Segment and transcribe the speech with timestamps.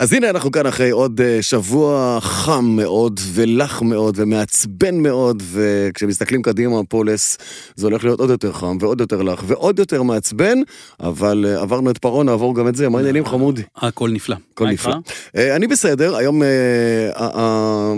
[0.00, 6.42] אז הנה אנחנו כאן אחרי עוד אה, שבוע חם מאוד ולח מאוד ומעצבן מאוד וכשמסתכלים
[6.42, 7.38] קדימה פולס
[7.76, 10.58] זה הולך להיות עוד יותר חם ועוד יותר לח ועוד יותר מעצבן
[11.00, 13.62] אבל אה, עברנו את פרעה נעבור גם את זה מה העניינים חמודי?
[13.76, 14.36] הכל נפלא.
[14.52, 14.94] הכל נפלא.
[15.36, 17.94] אה, אני בסדר היום אה,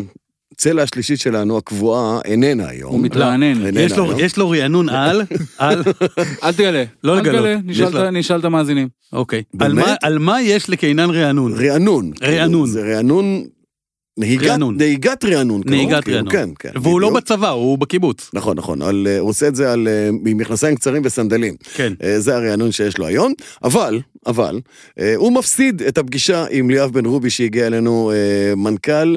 [0.61, 2.93] הצלע השלישית שלנו הקבועה איננה היום.
[2.93, 3.77] הוא מתרענן.
[3.77, 4.20] יש לו- היום.
[4.20, 5.23] יש לו רענון על,
[5.59, 5.82] על,
[6.45, 6.84] אל תגלה.
[7.04, 7.41] לא אל לגלות.
[7.92, 8.88] תגלה, נשאל את- המאזינים.
[9.12, 9.42] אוקיי.
[9.60, 9.86] על באמת?
[9.86, 11.52] מה- על מה יש לקינן רענון?
[11.52, 12.10] רענון.
[12.23, 12.68] רענון.
[12.68, 13.45] זה רענון.
[14.19, 14.77] נהיגת, רענון.
[14.78, 15.62] נהיגת רענון.
[15.62, 16.33] כאילו, נהיגת רענון.
[16.33, 16.70] כן, כן.
[16.83, 17.11] והוא לא.
[17.14, 18.30] בצבא, הוא בקיבוץ.
[18.34, 21.55] נכון, נכון, אה, הוא עושה את זה על, אה, עם מכנסיים קצרים וסנדלים.
[21.75, 21.92] כן.
[22.02, 23.33] אה, זה הרענון שיש לו היום,
[23.64, 24.61] אבל, אבל,
[25.16, 28.12] הוא מפסיד את הפגישה עם ליאב בן רובי שהגיע אלינו,
[28.56, 29.16] מנכ"ל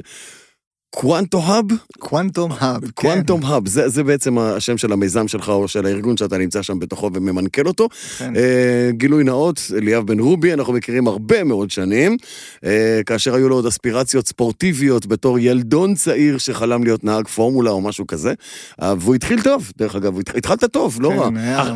[0.95, 1.65] קוונטו האב?
[1.99, 2.89] קוונטום האב.
[2.91, 6.79] קוונטום האב, זה, זה בעצם השם של המיזם שלך או של הארגון שאתה נמצא שם
[6.79, 7.87] בתוכו וממנכ"ל אותו.
[8.17, 8.35] כן.
[8.35, 8.41] אה,
[8.91, 12.17] גילוי נאות, ליאב בן רובי, אנחנו מכירים הרבה מאוד שנים,
[12.65, 17.81] אה, כאשר היו לו עוד אספירציות ספורטיביות בתור ילדון צעיר שחלם להיות נהג פורמולה או
[17.81, 18.33] משהו כזה,
[18.81, 21.29] אה, והוא התחיל טוב, דרך אגב, התחלת טוב, לא רע.
[21.29, 21.73] כן, היה-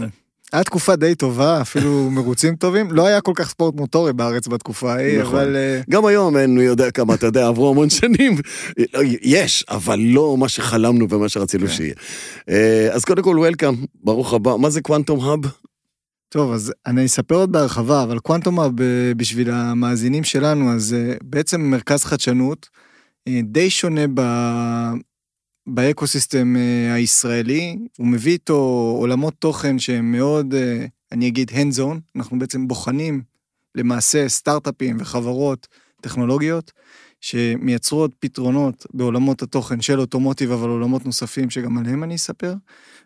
[0.53, 2.91] היה תקופה די טובה, אפילו מרוצים טובים.
[2.91, 5.35] לא היה כל כך ספורט מוטורי בארץ בתקופה ההיא, נכון.
[5.35, 8.37] אבל אה, גם היום אין יודע כמה, אתה יודע, עברו המון שנים.
[9.21, 11.73] יש, אבל לא מה שחלמנו ומה שרצינו כן.
[11.73, 11.93] שיהיה.
[12.49, 14.55] אה, אז קודם כל, וולקאם, ברוך הבא.
[14.55, 15.39] מה זה קוונטום האב?
[16.29, 21.61] טוב, אז אני אספר עוד בהרחבה, אבל קוונטום האב אה, בשביל המאזינים שלנו, אז בעצם
[21.61, 22.69] מרכז חדשנות
[23.43, 24.21] די שונה ב...
[25.67, 28.55] באקוסיסטם אה, הישראלי, הוא מביא איתו
[28.99, 33.21] עולמות תוכן שהם מאוד, אה, אני אגיד, hands on, אנחנו בעצם בוחנים
[33.75, 35.67] למעשה סטארט-אפים וחברות
[36.01, 36.71] טכנולוגיות
[37.21, 42.53] שמייצרות פתרונות בעולמות התוכן של אוטומוטיב, אבל עולמות נוספים שגם עליהם אני אספר.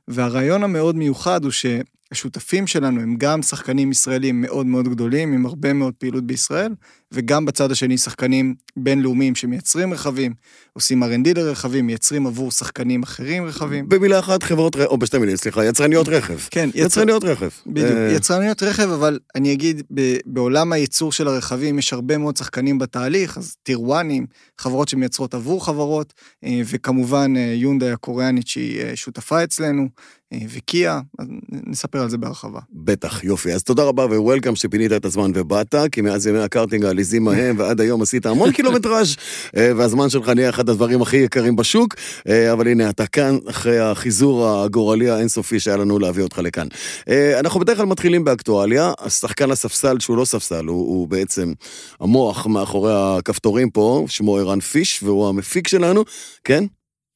[0.08, 5.74] והרעיון המאוד מיוחד הוא שהשותפים שלנו הם גם שחקנים ישראלים מאוד מאוד גדולים, עם הרבה
[5.74, 6.74] מאוד פעילות בישראל,
[7.12, 10.34] וגם בצד השני שחקנים בינלאומיים שמייצרים רכבים,
[10.74, 13.90] עושים R&D לרכבים, מייצרים עבור שחקנים אחרים רכבים.
[13.90, 16.38] במילה אחת, חברות או בשתי מילים, סליחה, יצרניות רכב.
[16.52, 16.86] כן, יצר...
[16.86, 17.50] יצרניות רכב.
[17.68, 22.38] בדיוק, אה, יצרניות רכב, אבל אני אגיד, ב- בעולם הייצור של הרכבים יש הרבה מאוד
[22.38, 24.26] שחקנים בתהליך, אז טירואנים,
[24.58, 26.14] חברות שמייצרות עבור חברות,
[26.44, 29.88] אה, וכמובן אה, יונדאי הקוריאנית שהיא אה, שותפה אצלנו,
[30.34, 32.60] אה, וקיה, אז נספר על זה בהרחבה.
[32.74, 33.54] בטח, יופי.
[33.54, 37.56] אז תודה רבה וו welcome שפינית את הזמן ובאת, כי מאז ימי הקארטינג העליזים ההם
[37.60, 39.16] ועד היום עשית המון קילומטראז'
[39.58, 41.96] אה, והזמן שלך נהיה אחד הדברים הכי יקרים בשוק,
[42.28, 46.68] אה, אבל הנה אתה כאן אחרי החיזור הגורלי האינסופי שהיה לנו להביא אותך לכאן.
[47.10, 51.54] אה, אנחנו בדרך כלל מתחילים באקטואליה, השחקן הספסל שהוא לא ספסל, הוא, הוא בעצם
[52.00, 56.04] המוח מאחורי הכפתורים פה, שמו ערן פיש והוא המפיק שלנו,
[56.44, 56.64] כן?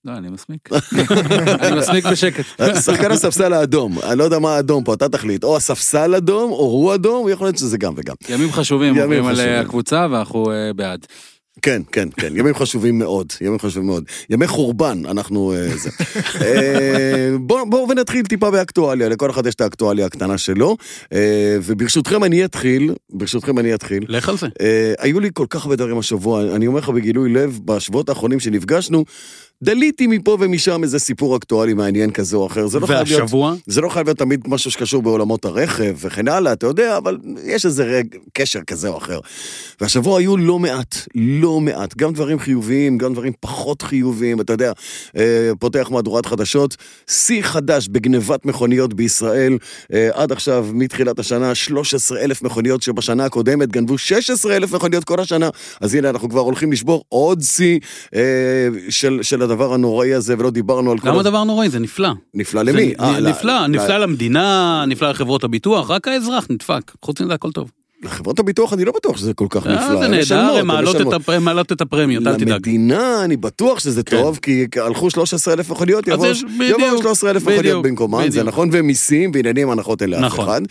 [0.06, 0.70] לא, אני מסמיק.
[1.62, 2.46] אני מסמיק בשקט.
[2.86, 6.58] שחקן הספסל האדום, אני לא יודע מה האדום פה, אתה תחליט, או הספסל אדום, או
[6.58, 8.16] הוא אדום, יכול להיות שזה גם וגם.
[8.30, 9.40] ימים חשובים ימים עוברים על.
[9.40, 11.06] אה, הקבוצה ואנחנו אה, בעד.
[11.62, 14.04] כן, כן, כן, ימים חשובים מאוד, ימים חשובים מאוד.
[14.30, 15.54] ימי חורבן, אנחנו...
[15.54, 15.90] אה, זה.
[16.42, 20.78] אה, בואו בוא ונתחיל טיפה באקטואליה, לכל אחד יש את האקטואליה הקטנה שלו,
[21.14, 24.06] אה, וברשותכם אני אתחיל, ברשותכם אני אתחיל.
[24.08, 24.48] לך על זה.
[24.62, 28.40] אה, היו לי כל כך הרבה דברים השבוע, אני אומר לך בגילוי לב, בשבועות האחרונים
[28.40, 29.06] שנפגשנו,
[29.64, 33.22] דליתי מפה ומשם איזה סיפור אקטואלי מעניין כזה או אחר, זה לא חייב להיות...
[33.22, 33.54] והשבוע?
[33.66, 37.66] זה לא חייב להיות תמיד משהו שקשור בעולמות הרכב וכן הלאה, אתה יודע, אבל יש
[37.66, 39.20] איזה רג, קשר כזה או אחר.
[39.82, 44.72] והשבוע היו לא מעט, לא מעט, גם דברים חיוביים, גם דברים פחות חיוביים, אתה יודע,
[45.18, 46.76] אה, פותח מהדורת חדשות,
[47.08, 49.58] שיא חדש בגנבת מכוניות בישראל,
[49.94, 55.20] אה, עד עכשיו, מתחילת השנה, 13 אלף מכוניות שבשנה הקודמת גנבו 16 אלף מכוניות כל
[55.20, 55.50] השנה,
[55.82, 57.80] אז הנה, אנחנו כבר הולכים לשבור עוד שיא
[58.16, 58.22] אה,
[58.90, 61.10] של, של הדבר הנוראי הזה, ולא דיברנו על כל...
[61.10, 61.70] למה דבר נוראי?
[61.70, 62.10] זה נפלא.
[62.34, 62.94] נפלא למי?
[63.00, 66.92] זה אה, ל- נפלא, נפלא למדינה, נפלא לחברות הביטוח, רק האזרח נדפק.
[67.02, 67.72] חוץ מזה הכל טוב.
[68.04, 70.00] לחברות הביטוח אני לא בטוח שזה כל כך אה, נפלא.
[70.00, 70.96] זה נהדר, הן מעלות.
[71.72, 72.50] את הפרמיות, אל תדאג.
[72.50, 74.18] למדינה אני בטוח שזה כן.
[74.22, 77.86] טוב, כי הלכו 13 אלף מכוניות, אז יבואו יש- בדיוק, יבואו 13 אלף מכוניות בדיוק,
[77.86, 78.44] במקומן, זה.
[78.44, 80.46] נכון, ומיסים ועניינים הנחות אין לאף נכון.
[80.46, 80.62] אחד.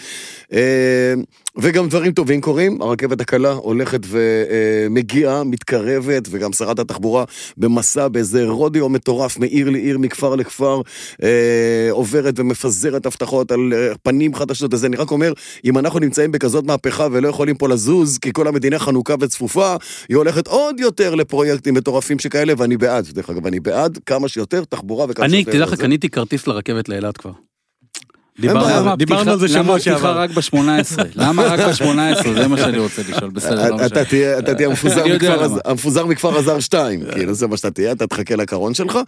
[1.58, 7.24] וגם דברים טובים קורים, הרכבת הקלה הולכת ומגיעה, מתקרבת, וגם שרת התחבורה
[7.56, 10.80] במסע באיזה רודיו מטורף מעיר לעיר, מכפר לכפר,
[11.22, 14.74] אה, עוברת ומפזרת הבטחות על אה, פנים חדשות.
[14.74, 15.32] אז אני רק אומר,
[15.64, 19.76] אם אנחנו נמצאים בכזאת מהפכה ולא יכולים פה לזוז, כי כל המדינה חנוקה וצפופה,
[20.08, 23.06] היא הולכת עוד יותר לפרויקטים מטורפים שכאלה, ואני בעד.
[23.12, 25.52] דרך אגב, אני בעד כמה שיותר תחבורה וכמה אני, שיותר...
[25.52, 25.74] תדע לך.
[25.74, 27.51] קניתי כרטיס לרכבת לאילת כבר.
[28.38, 28.64] דיברנו
[29.22, 30.18] למה על זה שבוע למה הפתיחה שעבר.
[30.18, 31.02] רק ב-18?
[31.22, 32.28] למה רק ב-18?
[32.34, 34.04] זה מה שאני רוצה לשאול, בסדר, לא אתה משנה.
[34.04, 34.68] תהיה, אתה תהיה
[35.64, 36.38] המפוזר מכפר למה.
[36.38, 38.98] הזר 2, כאילו זה מה שאתה תהיה, אתה תחכה לקרון שלך.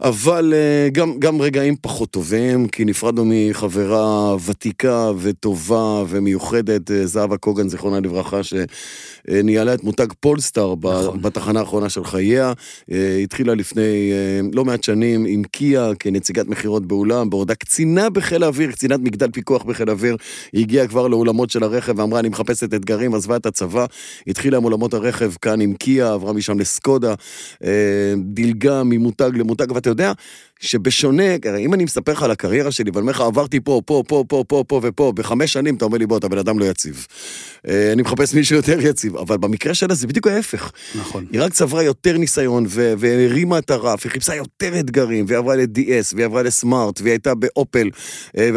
[0.00, 7.36] אבל אה, גם, גם רגעים פחות טובים, כי נפרדנו מחברה ותיקה וטובה ומיוחדת, אה, זהבה
[7.36, 11.22] קוגן, זיכרונה לברכה, שניהלה את מותג פולסטאר נכון.
[11.22, 12.52] בתחנה האחרונה של חייה.
[12.92, 14.12] אה, התחילה לפני
[14.52, 19.62] לא מעט שנים עם קיה כנציגת מכירות באולם, בעודה קצינה בחיל האוויר, קצינת מגדל פיקוח
[19.62, 20.16] בחיל האוויר.
[20.52, 23.86] היא הגיעה כבר לאולמות של הרכב ואמרה, אני מחפשת אתגרים, עזבה את הצבא,
[24.26, 27.14] התחילה עם אולמות הרכב כאן עם קיה, עברה משם לסקודה,
[28.16, 30.12] דילגה ממותג למותג, ואתה יודע
[30.60, 31.22] שבשונה,
[31.58, 34.44] אם אני מספר לך על הקריירה שלי, ואני אומר לך, עברתי פה, פה, פה, פה,
[34.48, 37.06] פה, פה ופה, בחמש שנים, אתה אומר לי, בוא, אתה בן אדם לא יציב.
[37.68, 40.72] אה, אני מחפש מישהו יותר יציב, אבל במקרה שלה זה בדיוק ההפך.
[40.94, 41.26] נכון.
[41.32, 46.14] היא רק צברה יותר ניסיון והרימה את הרף, היא חיפשה יותר אתגרים, והיא עברה ל-DS,
[46.14, 47.90] והיא עברה לסמארט, והיא הייתה באופל,
[48.38, 48.50] אה,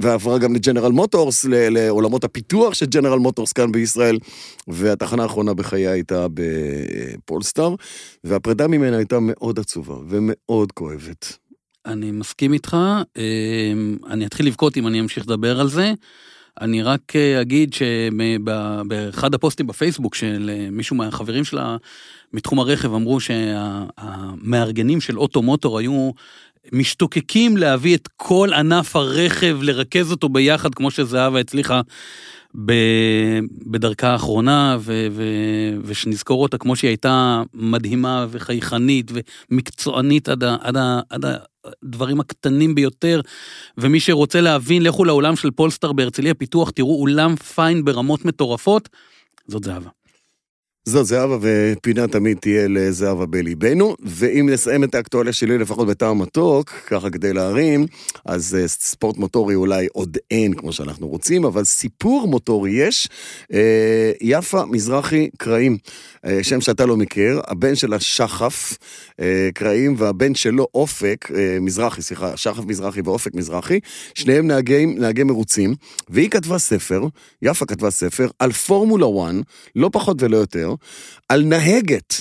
[0.00, 4.18] ועברה גם לג'נרל מוטורס, ל- לעולמות הפיתוח של ג'נרל מוטורס כאן בישראל,
[4.68, 7.74] והתחנה האחרונה בחייה הייתה בפולסטאר,
[8.24, 11.45] והפרידה ממנה הייתה מאוד עצובה ומאוד כואבת.
[11.86, 12.76] אני מסכים איתך,
[13.16, 15.92] אמ, אני אתחיל לבכות אם אני אמשיך לדבר על זה.
[16.60, 21.76] אני רק אה, אגיד שבאחד הפוסטים בפייסבוק של אה, מישהו מהחברים שלה
[22.32, 26.10] מתחום הרכב אמרו שהמארגנים של אוטומוטור היו
[26.72, 31.80] משתוקקים להביא את כל ענף הרכב, לרכז אותו ביחד כמו שזהבה הצליחה
[32.64, 39.10] ב- בדרכה האחרונה, ו- ו- ושנזכור אותה כמו שהיא הייתה מדהימה וחייכנית
[39.50, 41.24] ומקצוענית עד, ה- עד, ה- עד
[41.82, 43.20] הדברים הקטנים ביותר.
[43.78, 48.88] ומי שרוצה להבין, לכו לאולם של פולסטאר בהרצליה פיתוח, תראו אולם פיין ברמות מטורפות,
[49.48, 49.90] זאת זהבה.
[50.88, 53.96] זאת זהבה, ופינה תמיד תהיה לזהבה בליבנו.
[54.02, 57.86] ואם נסיים את האקטואליה שלי, לפחות בטעם מתוק, ככה כדי להרים,
[58.24, 63.08] אז אה, ספורט מוטורי אולי עוד אין כמו שאנחנו רוצים, אבל סיפור מוטורי יש.
[63.52, 65.78] אה, יפה מזרחי קראים,
[66.26, 68.78] אה, שם שאתה לא מכיר, הבן שלה שחף
[69.20, 71.30] אה, קראים, והבן שלו אופק,
[71.60, 73.80] מזרחי, סליחה, שחף מזרחי ואופק מזרחי,
[74.14, 75.74] שניהם נהגי, נהגי מרוצים,
[76.08, 77.02] והיא כתבה ספר,
[77.42, 79.34] יפה כתבה ספר, על פורמולה 1,
[79.76, 80.75] לא פחות ולא יותר,
[81.28, 82.14] על נהגת,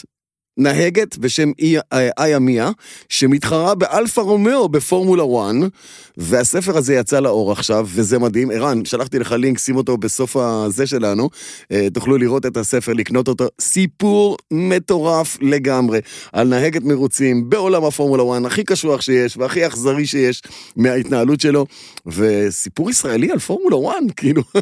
[0.57, 1.51] נהגת בשם
[1.93, 2.69] אה, איה מיה,
[3.09, 5.23] שמתחרה באלפה רומאו בפורמולה
[5.63, 5.71] 1,
[6.17, 8.51] והספר הזה יצא לאור עכשיו, וזה מדהים.
[8.51, 11.29] ערן, שלחתי לך לינק, שים אותו בסוף הזה שלנו,
[11.71, 13.47] אה, תוכלו לראות את הספר, לקנות אותו.
[13.61, 15.99] סיפור מטורף לגמרי,
[16.33, 20.41] על נהגת מרוצים בעולם הפורמולה 1, הכי קשוח שיש, והכי אכזרי שיש
[20.75, 21.65] מההתנהלות שלו,
[22.05, 24.41] וסיפור ישראלי על פורמולה 1, כאילו...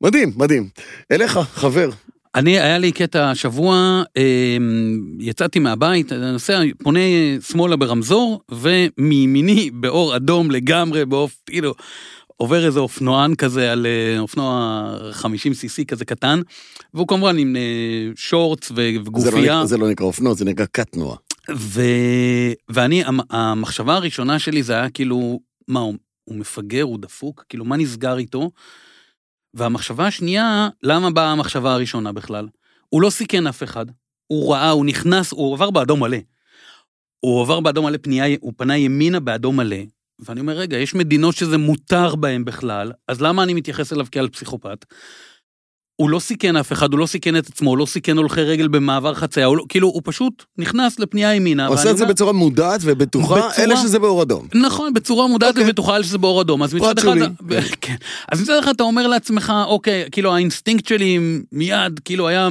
[0.00, 0.68] מדהים, מדהים.
[1.12, 1.90] אליך, חבר.
[2.34, 7.00] אני, היה לי קטע השבוע, אמ, יצאתי מהבית, נוסע, פונה
[7.50, 11.36] שמאלה ברמזור, ומימיני באור אדום לגמרי, באופ...
[11.46, 11.74] כאילו,
[12.36, 14.82] עובר איזה אופנוען כזה על אה, אופנוע
[15.12, 16.40] 50 cc כזה קטן,
[16.94, 17.62] והוא כמובן עם אה,
[18.16, 19.66] שורטס זה לא, וגופייה.
[19.66, 21.16] זה לא נקרא אופנוע, זה נקרא קטנוע.
[21.56, 21.80] ו...
[22.68, 25.94] ואני, המ- המחשבה הראשונה שלי זה היה כאילו, מה, הוא,
[26.24, 27.44] הוא מפגר, הוא דפוק?
[27.48, 28.50] כאילו, מה נסגר איתו?
[29.54, 32.48] והמחשבה השנייה, למה באה המחשבה הראשונה בכלל?
[32.88, 33.86] הוא לא סיכן אף אחד.
[34.26, 36.16] הוא ראה, הוא נכנס, הוא עבר באדום מלא.
[37.20, 39.76] הוא עבר באדום מלא, פנייה, הוא פנה ימינה באדום מלא.
[40.18, 44.28] ואני אומר, רגע, יש מדינות שזה מותר בהן בכלל, אז למה אני מתייחס אליו כעל
[44.28, 44.84] פסיכופת?
[45.96, 48.68] הוא לא סיכן אף אחד, הוא לא סיכן את עצמו, הוא לא סיכן הולכי רגל
[48.68, 51.66] במעבר חצייה, הוא לא, כאילו, הוא פשוט נכנס לפנייה ימינה.
[51.66, 54.48] עושה ואני את זה אומר- בצורה מודעת ובטוחה, בצורה- אלא שזה באור אדום.
[54.54, 55.64] נכון, בצורה מודעת אוקיי.
[55.64, 56.62] ובטוחה שזה באור אדום.
[56.62, 57.10] אז מצד אחד.
[57.80, 57.94] כן.
[58.32, 61.18] אז מצד אחד אתה אומר לעצמך, אוקיי, כאילו האינסטינקט שלי
[61.52, 62.48] מיד, כאילו היה,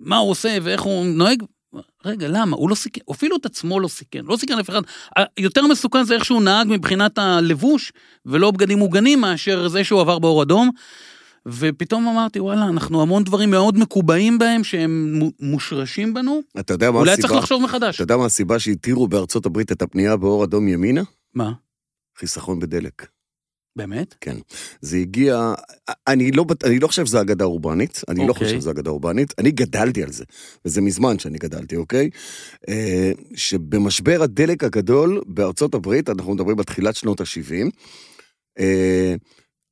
[0.00, 1.42] מה הוא עושה ואיך הוא נוהג.
[2.04, 2.56] רגע, למה?
[2.56, 4.80] הוא לא סיכן, אפילו את עצמו לא סיכן, לא סיכן אף אחד.
[5.38, 7.92] יותר מסוכן זה איך שהוא נהג מבחינת הלבוש,
[8.26, 10.70] ולא בגדים מוגנים, מאשר זה שהוא עבר באור אדום.
[11.46, 16.90] ופתאום אמרתי, וואלה, אנחנו המון דברים מאוד מקובעים בהם, שהם מו- מושרשים בנו, אתה יודע
[16.90, 17.28] מה אולי הסיבה?
[17.28, 17.94] צריך לחשוב מחדש.
[17.94, 21.02] אתה יודע מה הסיבה שהתירו בארצות הברית את הפנייה באור אדום ימינה?
[21.34, 21.52] מה?
[22.18, 23.06] חיסכון בדלק.
[23.76, 24.14] באמת?
[24.80, 25.52] זה הגיע,
[26.06, 28.44] אני לא, אני לא חושב שזו אגדה אורבנית, אני לא אוקיי.
[28.46, 30.24] חושב שזו אגדה אורבנית, אני גדלתי על זה,
[30.64, 32.10] וזה מזמן שאני גדלתי, אוקיי?
[32.68, 37.70] אה, שבמשבר הדלק הגדול בארצות הברית, אנחנו מדברים בתחילת שנות ה-70,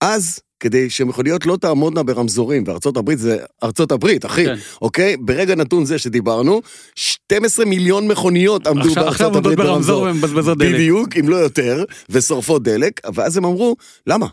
[0.01, 4.55] אז, כדי שמכוניות לא תעמודנה ברמזורים, וארצות הברית זה ארצות הברית, אחי, כן.
[4.83, 5.17] אוקיי?
[5.17, 6.63] ברגע נתון זה שדיברנו,
[6.95, 10.29] 12 מיליון מכוניות עמדו עכשיו- עכשיו בארצות הברית עומדות ברמזור ברמזור.
[10.29, 10.75] ומבזבזות דלק.
[10.75, 14.27] בדיוק, אם לא יותר, ושורפות דלק, ואז הם אמרו, למה?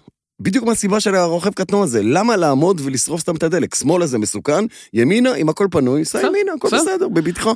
[0.44, 3.76] בדיוק מהסיבה של הרוכב קטנוע הזה, למה לעמוד ולשרוף סתם את הדלק?
[3.76, 7.10] שמאלה זה מסוכן, ימינה, אם הכל פנוי, סע ימינה, הכל בסדר.
[7.10, 7.52] בבטחה.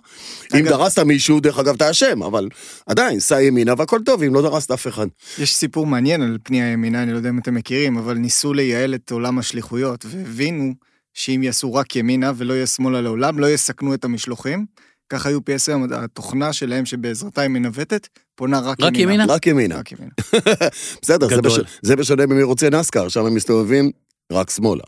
[0.54, 2.50] אם דרסת מישהו, דרך אגב, אתה אשם, אבל
[2.86, 5.08] עדיין, סע ימינה והכל טוב, אם לא דרסת אף אחד.
[5.40, 8.96] יש סיפור מעניין על פנייה ימינה, אני לא יודע אם אתם מכירים, אבל ניסו לייעל
[8.96, 10.74] את עולם השליחויות, והבינו
[11.14, 14.66] שאם יעשו רק ימינה ולא יהיה שמאלה לעולם, לא יסכנו את המשלוחים,
[15.10, 19.26] ככה UPS היום, התוכנה שלהם שבעזרתה היא מנווטת, פונה רק רק ימינה?
[19.28, 19.76] רק ימינה.
[19.76, 20.12] רק ימינה.
[21.02, 21.42] בסדר, זה.
[21.42, 21.60] בש...
[21.82, 23.92] זה בשונה ממרוצי נסקר, שם הם מסתובבים
[24.32, 24.84] רק שמאלה.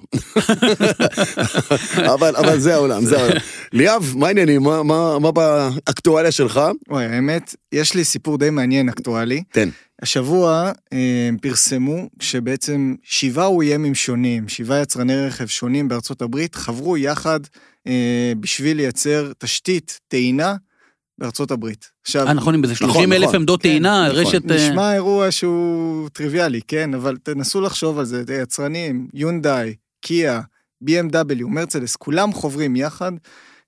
[2.13, 3.37] אבל, אבל זה העולם, זה העולם.
[3.73, 4.63] ליאב, מה העניינים?
[4.63, 6.61] מה, מה, מה באקטואליה שלך?
[6.89, 9.43] וואי, האמת, יש לי סיפור די מעניין אקטואלי.
[9.51, 9.69] תן.
[10.01, 16.97] השבוע אה, הם פרסמו שבעצם שבעה אוימים שונים, שבעה יצרני רכב שונים בארצות הברית, חברו
[16.97, 17.39] יחד
[17.87, 20.55] אה, בשביל לייצר תשתית טעינה
[21.17, 21.91] בארצות הברית.
[22.01, 23.35] עכשיו, אה, נכון, עם איזה נכון, 30 אלף נכון.
[23.35, 24.19] עמדות כן, טעינה, נכון.
[24.19, 24.51] רשת...
[24.51, 26.93] אה, נשמע אירוע שהוא טריוויאלי, כן?
[26.93, 30.41] אבל תנסו לחשוב על זה יצרנים, יונדאי, קיה,
[30.83, 33.11] BMW, מרצדס, כולם חוברים יחד.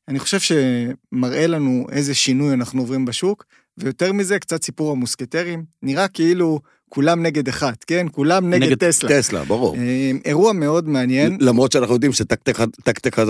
[0.08, 3.46] אני חושב שמראה לנו איזה שינוי אנחנו עוברים בשוק,
[3.77, 5.65] ויותר מזה, קצת סיפור המוסקטרים.
[5.84, 8.08] נראה כאילו כולם נגד אחד, כן?
[8.12, 9.10] כולם נגד, נגד טסלה.
[9.10, 9.75] טסלה, ברור.
[9.75, 11.38] אה, אירוע מאוד מעניין.
[11.41, 13.25] למרות שאנחנו יודעים שטקטק טקטק אחד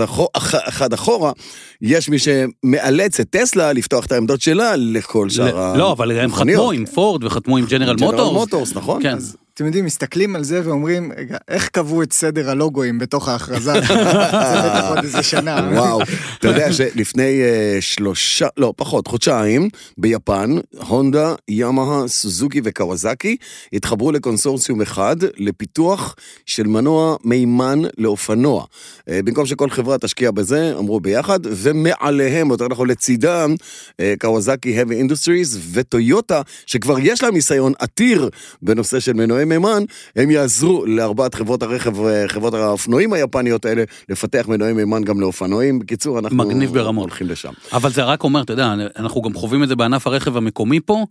[0.67, 1.31] אחד אחורה,
[1.81, 5.77] יש מי שמאלץ את טסלה לפתוח את העמדות שלה לכל שאר ה...
[5.77, 6.33] לא, אבל הם.
[6.33, 8.33] חתמו עם פורד וחתמו עם ג'נרל ג'נרל מוטורס.
[8.33, 9.03] מוטורס, נכון?
[9.03, 9.15] כן.
[9.15, 13.73] אז אתם יודעים, מסתכלים על זה ואומרים, רגע, איך קבעו את סדר הלוגוים בתוך ההכרזה?
[14.53, 15.69] זה בטח עוד איזה שנה.
[15.73, 16.01] וואו,
[16.39, 20.55] אתה יודע שלפני אה, שלושה, לא, פחות, חודשיים, ביפן,
[20.87, 23.37] הונדה, ימאה, סוזוקי וקוואזקי
[23.73, 28.65] התחברו לקונסורציום אחד לפיתוח של מנוע מימן לאופנוע.
[29.09, 33.55] אה, במקום שכל חברה תשקיע בזה, אמרו ביחד, ומעליהם, יותר נכון לצידם,
[33.99, 38.29] אה, קוואזקי Heavy Industries וטויוטה, שכבר יש להם ניסיון עתיר
[38.61, 39.83] בנושא של מנועי מימן,
[40.15, 41.93] הם יעזרו לארבעת חברות הרכב,
[42.27, 45.79] חברות האופנועים היפניות האלה, לפתח מנועי מימן גם לאופנועים.
[45.79, 47.03] בקיצור, אנחנו מגניב ברמות.
[47.03, 47.53] הולכים לשם.
[47.73, 51.05] אבל זה רק אומר, אתה יודע, אנחנו גם חווים את זה בענף הרכב המקומי פה,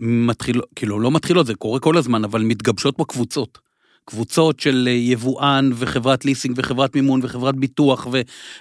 [0.00, 3.71] מתחיל, כאילו לא מתחילות, זה קורה כל הזמן, אבל מתגבשות פה קבוצות.
[4.04, 8.20] קבוצות של אה, יבואן וחברת ליסינג וחברת מימון וחברת ביטוח ו,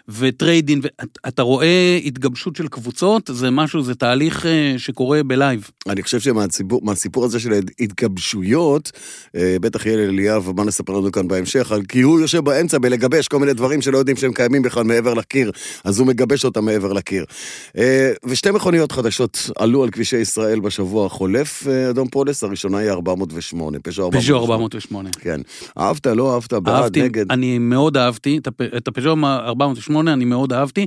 [0.09, 0.81] וטרייד-אין,
[1.25, 5.69] ואתה רואה התגבשות של קבוצות, זה משהו, זה תהליך אה, שקורה ב live.
[5.89, 8.91] אני חושב שמהסיפור מהסיפור הזה של התגבשויות,
[9.35, 13.27] אה, בטח יהיה לליאב מה לספר לנו כאן בהמשך, על- כי הוא יושב באמצע בלגבש
[13.27, 15.51] כל מיני דברים שלא יודעים שהם קיימים בכלל מעבר לקיר,
[15.83, 17.25] אז הוא מגבש אותם מעבר לקיר.
[18.25, 24.03] ושתי מכוניות חדשות עלו על כבישי ישראל בשבוע החולף, אדון פולס, הראשונה היא 408, פז'ו
[24.05, 24.21] 408.
[24.21, 25.09] פז'ו 408.
[25.19, 25.30] כן.
[25.77, 27.31] אהבת, לא אהבת, בעד, אהבתי, נגד.
[27.31, 30.85] אני מאוד אהבתי, את הפ- את הפז'ו 408 אני מאוד אהבתי.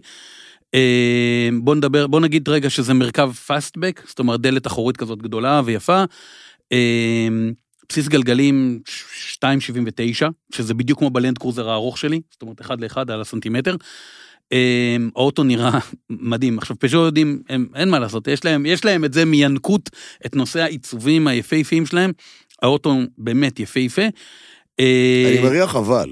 [0.74, 5.62] אה, בוא נדבר, בוא נגיד רגע שזה מרכב פאסטבק, זאת אומרת דלת אחורית כזאת גדולה
[5.64, 6.04] ויפה.
[6.72, 7.28] אה,
[7.88, 8.80] בסיס גלגלים
[9.32, 13.76] 2.79, שזה בדיוק כמו בלנד קרוזר הארוך שלי, זאת אומרת אחד לאחד על הסנטימטר.
[14.52, 15.78] אה, האוטו נראה
[16.10, 16.58] מדהים.
[16.58, 19.90] עכשיו פז'ו יודעים, הם, אין מה לעשות, יש להם, יש להם את זה מינקות,
[20.26, 22.12] את נושא העיצובים היפהפיים שלהם.
[22.64, 24.02] האוטו באמת יפהפה.
[24.80, 26.10] אה, אני מריח אבל.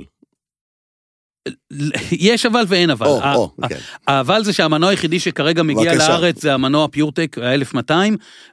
[2.12, 3.06] יש אבל ואין אבל.
[3.06, 3.78] או, ה- או, ה- כן.
[4.06, 6.08] האבל זה שהמנוע היחידי שכרגע מגיע בבקשה.
[6.08, 7.92] לארץ זה המנוע פיורטק ה-1200.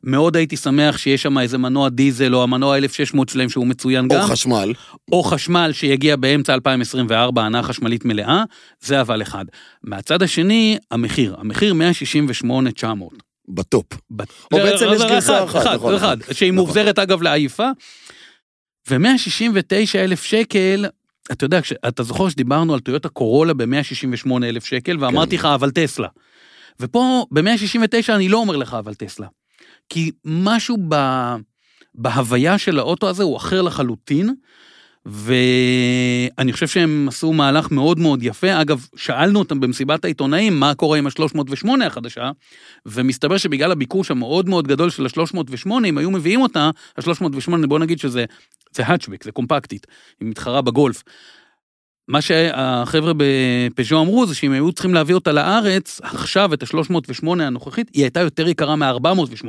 [0.04, 4.16] מאוד הייתי שמח שיש שם איזה מנוע דיזל או המנוע 1600 שלהם שהוא מצוין או
[4.16, 4.22] גם.
[4.22, 4.74] חשמל.
[5.12, 8.44] או חשמל שיגיע באמצע 2024, הנעה חשמלית מלאה,
[8.82, 9.46] זה אבל אחד.
[9.84, 13.29] מהצד השני, המחיר, המחיר 168,900.
[13.50, 13.86] בטופ.
[14.12, 16.34] בת- או זה- בעצם יש זה גרסה אחת, אחד, נכון, אחד, נכון.
[16.34, 16.66] שהיא נכון.
[16.66, 17.68] מוחזרת אגב לעייפה.
[18.90, 20.86] ו-169 אלף שקל,
[21.32, 25.40] אתה יודע, אתה זוכר שדיברנו על טויוטה קורולה ב-168 אלף שקל, ואמרתי כן.
[25.42, 26.08] לך, אבל טסלה.
[26.80, 29.28] ופה, ב-169 אני לא אומר לך, אבל טסלה.
[29.90, 30.96] כי משהו ב...
[31.96, 34.36] בהוויה של האוטו הזה הוא אחר לחלוטין,
[35.06, 38.62] ואני חושב שהם עשו מהלך מאוד מאוד יפה.
[38.62, 42.32] אגב, שאלנו אותם במסיבת העיתונאים מה קורה עם ה-308 החדשה,
[42.86, 48.00] ומסתבר שבגלל הביקוש המאוד מאוד גדול של ה-308, אם היו מביאים אותה, ה-308, בוא נגיד
[48.00, 48.26] שזה
[48.72, 49.88] זה האצ'בק, זה קומפקטית,
[50.20, 51.04] היא מתחרה בגולף.
[52.08, 57.90] מה שהחבר'ה בפז'ו אמרו זה שאם היו צריכים להביא אותה לארץ, עכשיו את ה-308 הנוכחית,
[57.94, 59.48] היא הייתה יותר יקרה מ-408.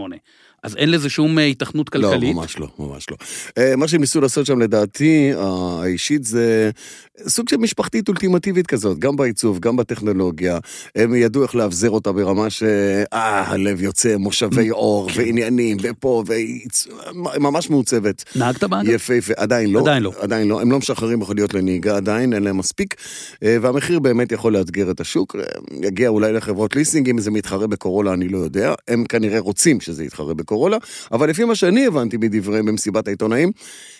[0.63, 2.35] אז אין לזה שום אה, היתכנות לא, כלכלית.
[2.35, 3.17] ממש לא, ממש לא.
[3.59, 6.71] אה, מה שהם ניסו לעשות שם לדעתי, אה, האישית, זה
[7.29, 10.59] סוג של משפחתית אולטימטיבית כזאת, גם בעיצוב, גם בטכנולוגיה.
[10.97, 12.63] הם ידעו איך לאבזר אותה ברמה ש...
[13.13, 15.21] אה, הלב יוצא, מושבי אור, כן.
[15.21, 16.25] ועניינים, ופה,
[17.37, 18.25] וממש מעוצבת.
[18.37, 18.91] נהגת באגב?
[18.91, 19.81] יפהפה, עדיין לא.
[19.81, 20.13] עדיין לא.
[20.21, 20.61] עדיין לא.
[20.61, 22.95] הם לא משחררים מכוניות לנהיגה עדיין, אין להם מספיק.
[23.43, 25.37] והמחיר באמת יכול לאתגר את השוק.
[25.83, 28.75] יגיע אולי לחברות ליסינג, אם זה מתחרה בקורולה, אני לא יודע.
[28.89, 30.50] הם כנראה רוצים שזה יתחרה בקורולה,
[31.13, 33.53] אבל לפי מה שאני הבנתי מדבריהם במסיבת העיתונאים,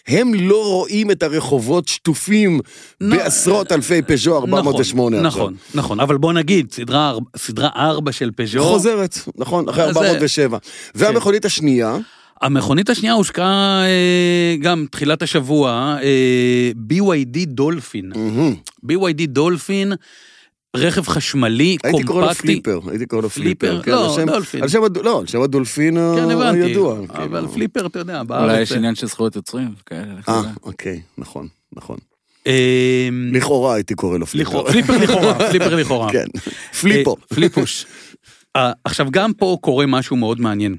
[0.09, 2.61] הם לא רואים את הרחובות שטופים
[3.01, 5.43] לא, בעשרות אלפי פז'ו 408 נכון, עכשיו.
[5.43, 10.01] נכון, נכון, אבל בוא נגיד, סדרה, סדרה 4 של פז'ו, חוזרת, נכון, אחרי אז זה-
[10.01, 10.59] 407.
[10.95, 11.97] והמכונית השנייה,
[12.43, 18.13] המכונית השנייה הושקעה אה, גם תחילת השבוע, אה, BYD דולפין.
[18.17, 18.55] מהמם,
[18.87, 19.93] BYD דולפין,
[20.77, 22.47] רכב חשמלי, הייתי קורא לו קומפקטי.
[22.47, 23.69] פליפר, הייתי קורא לו פליפר?
[23.69, 23.83] פליפר.
[23.83, 24.61] כן, לא, שם- דולפין.
[25.05, 26.63] לא, על שם הדולפין כן, הבנתי.
[26.63, 26.99] הידוע.
[27.09, 27.49] אבל כאילו.
[27.53, 28.59] פליפר, אתה יודע, אולי בארץ...
[28.71, 30.15] יש עניין של זכויות יוצרים כאלה.
[30.29, 30.43] אה.
[30.63, 31.97] אוקיי, נכון, נכון.
[32.47, 32.53] אמ,
[33.35, 34.71] לכאורה הייתי קורא לו פליפר.
[34.73, 36.13] פליפר לכאורה, פליפר לכאורה.
[36.15, 36.25] כן,
[36.81, 37.11] פליפו.
[37.11, 37.87] אה, פליפוש.
[38.57, 40.77] אה, עכשיו, גם פה קורה משהו מאוד מעניין.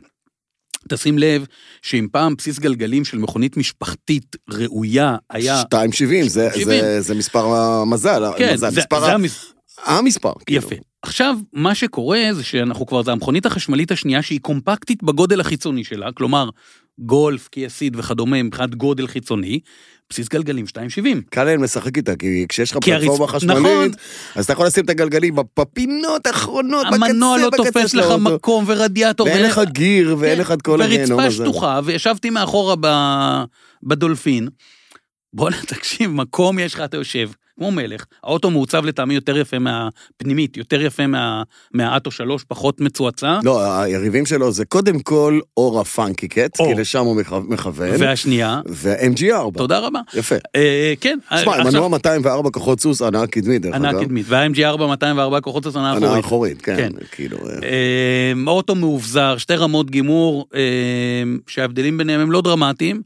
[0.90, 1.46] תשים לב
[1.82, 5.56] שאם פעם בסיס גלגלים של מכונית משפחתית ראויה היה...
[5.64, 6.82] 270, זה- 270.
[6.82, 9.54] זה- זה מספר המזל, כן, זה זה, המספר זה ה- המס...
[9.86, 10.32] המספר.
[10.46, 10.62] כאילו.
[10.68, 10.76] יפה.
[11.02, 16.12] עכשיו, מה שקורה זה שאנחנו כבר, זה המכונית החשמלית השנייה שהיא קומפקטית בגודל החיצוני שלה,
[16.12, 16.50] כלומר,
[17.00, 19.60] גולף, קיה סיד וכדומה מבחינת גודל חיצוני,
[20.10, 21.22] בסיס גלגלים 270.
[21.30, 23.90] קל להם לשחק איתה, כי כשיש לך פלטפורמה הרצ- חשמלית, נכון.
[24.36, 28.06] אז אתה יכול לשים את הגלגלים בפינות האחרונות, בקצה, המנוע לא בקצה תופס של לך
[28.06, 28.20] האוטו.
[28.36, 29.28] מקום ורדיאטור.
[29.28, 31.36] ואין לך גיר, ואין כן, לך את כל הגיהנום ורצפה הזה.
[31.36, 33.44] שטוחה, וישבתי מאחורה ב-
[33.84, 34.48] בדולפין.
[35.34, 37.30] בואנה, תקשיב, מקום יש לך, אתה יושב,
[37.62, 38.06] כמו מלך.
[38.24, 43.40] האוטו מעוצב לטעמי יותר יפה מהפנימית, יותר יפה מה- מהאטו 3, פחות מצועצע.
[43.44, 46.58] לא, היריבים שלו זה קודם כל אור הפאנקי קט.
[46.58, 49.58] כי לשם הוא מכ- מכוון, והשנייה, וה-MG4.
[49.58, 50.00] תודה רבה.
[50.14, 50.36] יפה.
[50.56, 54.04] אה, כן, שמע, עכשיו, מנוע 204 כוחות סוס, הנעה קדמית, דרך הנעה אגב.
[54.04, 56.26] קדמית, וה-MG4 204 כוחות הסנאה הנעה האחורית.
[56.26, 56.90] אחורית, כן, כן.
[57.12, 57.38] כאילו...
[57.38, 60.62] אה, אה, אוטו מאובזר, שתי רמות גימור, אה,
[61.48, 63.02] שההבדלים ביניהם הם לא דרמטיים.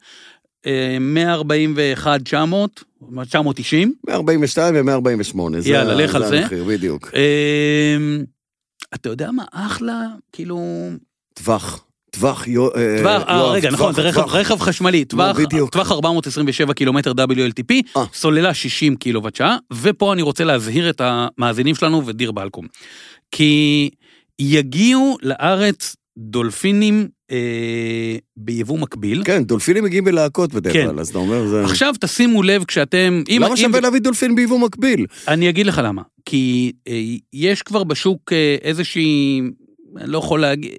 [0.65, 2.83] אה, 141 900,
[3.25, 3.93] 990.
[4.07, 6.41] 142 ו-148, זה יאללה, לך על זה.
[6.41, 7.11] המחיר, בדיוק.
[7.15, 7.97] אה,
[8.93, 10.89] אתה יודע מה, אחלה, כאילו...
[11.33, 15.69] טווח, טווח, אה, טווח, אה, רגע, נכון, זה רכב, חשמלי, טווח, בדיוק.
[15.69, 18.03] טווח 427 קילומטר WLTP, אה.
[18.13, 22.67] סוללה 60 קילוואט שעה, ופה אני רוצה להזהיר את המאזינים שלנו ודיר בלקום.
[23.31, 23.89] כי
[24.39, 29.23] יגיעו לארץ דולפינים אה, ביבוא מקביל.
[29.25, 30.87] כן, דולפינים מגיעים בלהקות בדרך כן.
[30.87, 31.63] כלל, אז אתה אומר, זה...
[31.63, 33.23] עכשיו תשימו לב כשאתם...
[33.29, 35.05] אם- למה אם- שווה להביא דולפין ביבוא מקביל?
[35.27, 36.01] אני אגיד לך למה.
[36.25, 36.93] כי אה,
[37.33, 39.41] יש כבר בשוק אה, איזושהי...
[39.97, 40.71] אני לא יכול להגיד...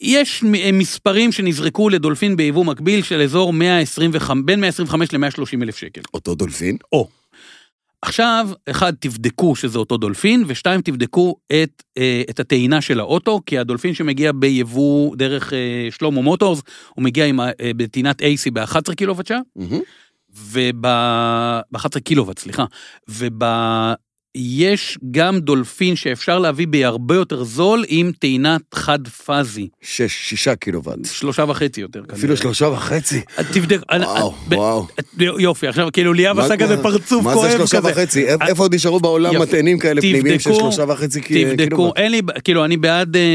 [0.00, 6.00] יש אה, מספרים שנזרקו לדולפין ביבוא מקביל של אזור 125, בין 125 ל-130 אלף שקל.
[6.14, 6.76] אותו דולפין?
[8.06, 13.58] עכשיו, אחד, תבדקו שזה אותו דולפין, ושתיים, תבדקו את, אה, את הטעינה של האוטו, כי
[13.58, 15.58] הדולפין שמגיע ביבוא דרך אה,
[15.90, 16.62] שלמה מוטורס,
[16.94, 19.80] הוא מגיע עם, ה- אה, בטעינת AC ב-11 קילוואט שעה, מהמם.
[20.50, 22.64] וב-11 קילוואט, סליחה,
[23.08, 23.44] וב...
[24.36, 30.98] יש גם דולפין שאפשר להביא בהרבה יותר זול עם טעינת חד פאזי, שש, שישה קילוואט.
[31.04, 32.18] שלושה וחצי יותר כנראה.
[32.18, 33.20] אפילו שלושה וחצי.
[33.52, 34.86] תבדק, אני- וואו, ב- וואו.
[35.38, 37.88] יופי, עכשיו כאילו ליאב מה- עשה כזה מה- פרצוף מה כואב זה שלושה כזה.
[37.92, 38.26] וחצי?
[38.28, 39.42] איפ- אה, איפה עוד נשארו בעולם.
[39.42, 41.96] מטענים כאלה פנימיים של שלושה וחצי קי- תבדקו, קילוואט?
[41.96, 42.66] אין לי, כאילו, אה,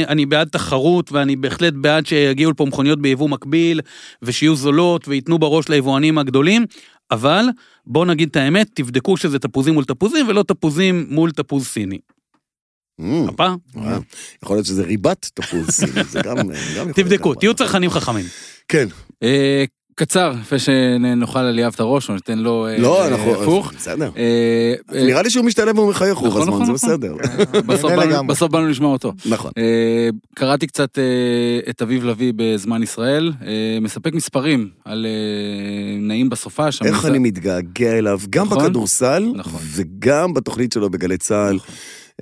[0.08, 3.82] אני בעד תחרות, ואני בהחלט בעד שיגיעו לפה מכוניות ביבוא מקביל,
[4.22, 6.66] ושיהיו זולות, וייתנו בראש ליבואנים הגדולים,
[7.12, 7.46] אבל
[7.86, 12.00] בואו נגיד את האמת, תבדקו שזה תפוזים מול תפוזים, ולא תפוזים מול תפוז סיני.
[13.00, 13.48] אמ, מפה?
[13.76, 14.02] וואו.
[14.44, 16.38] יכול להיות שזה ריבת תפוז סיני, זה גם...
[16.96, 17.36] תבדקו.
[17.36, 18.26] תהיו צרכנים חכמים.
[18.68, 18.88] כן.
[20.00, 23.42] קצר, לפני שנאכל על ליאב את הראש, או ניתן לו אה, לא, אה, אנחנו...
[23.42, 23.74] הפוך.
[23.78, 24.10] בסדר.
[24.18, 26.90] אה, אה, נראה לי שהוא משתלב ומחייך רוב נכון, הזמן, נכון, זה נכון.
[26.90, 27.14] בסדר.
[27.68, 28.28] בסוף נהנה באנו- לגמרי.
[28.36, 29.14] בסוף באנו לשמוע אותו.
[29.26, 29.52] נכון.
[29.58, 31.04] אה, קראתי קצת אה,
[31.70, 35.12] את אביב לביא בזמן ישראל, אה, מספק מספרים על אה,
[36.00, 36.72] נעים בסופה.
[36.72, 38.58] שם איך אני מתגעגע אליו, גם נכון.
[38.58, 39.60] בכדורסל, נכון.
[39.64, 41.58] וגם בתוכנית שלו בגלי צה"ל.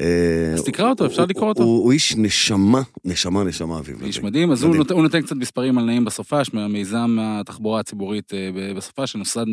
[0.01, 1.63] אה, אז תקרא אותו, אפשר לקרוא אותו.
[1.63, 4.03] הוא איש נשמה, נשמה, נשמה, אביב.
[4.03, 4.29] איש לוי.
[4.29, 4.75] מדהים, אז הוא.
[5.01, 9.45] נותן, קצת מספרים על נעים בסופש, מהמיזם התחבורה הציבורית אה, ב- בסופה, שנוסד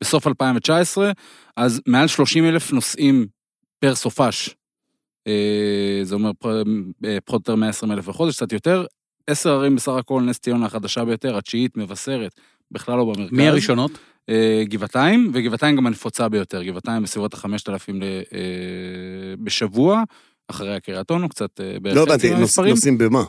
[0.00, 1.12] בסוף 2019,
[1.56, 3.26] אז מעל 30 אלף נוסעים
[3.78, 4.50] פר סופש.
[5.26, 6.30] אה, זה אומר
[7.24, 8.86] פחות או יותר 120 אלף בחודש, קצת יותר.
[9.26, 12.32] עשר ערים בסך הכל, נס ציונה החדשה ביותר, התשיעית, מבשרת,
[12.70, 13.32] בכלל לא במרכז.
[13.32, 13.90] מי הראשונות?
[14.30, 17.92] אה, גבעתיים, וגבעתיים גם הנפוצה ביותר, גבעתיים בסביבות ה-5,000
[19.42, 20.02] בשבוע,
[20.48, 22.58] אחרי הקריית אונו, קצת אה, בערך לא הבנתי, נוס-.
[22.58, 23.24] נוסעים במה?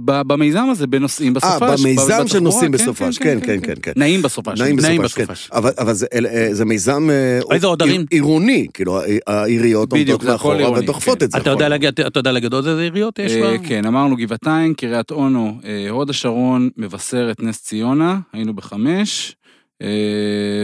[0.00, 1.62] במיזם הזה, בנוסעים בסופש.
[1.62, 3.92] אה, במיזם של נוסעים כן, בסופש, כן, כן, כן, כן.
[3.96, 4.60] נעים בסופש.
[4.60, 5.14] נעים בסופש,
[5.48, 5.56] כן.
[5.56, 7.40] אבל אבל זה- אל- אה, זה מיזם אה?
[8.10, 11.24] עירוני, כאילו העיריות עומדות מאחורה ודוחפות כן.
[11.24, 11.38] את זה.
[11.38, 13.32] אתה יודע להגיד, אתה יודע להגיד עוד איזה עיריות יש?
[13.32, 13.58] אה, בה?
[13.68, 19.37] כן, אמרנו גבעתיים, קריית אונו, אה, הוד השרון, מבשרת, נס ציונה, היינו בחמש, אה,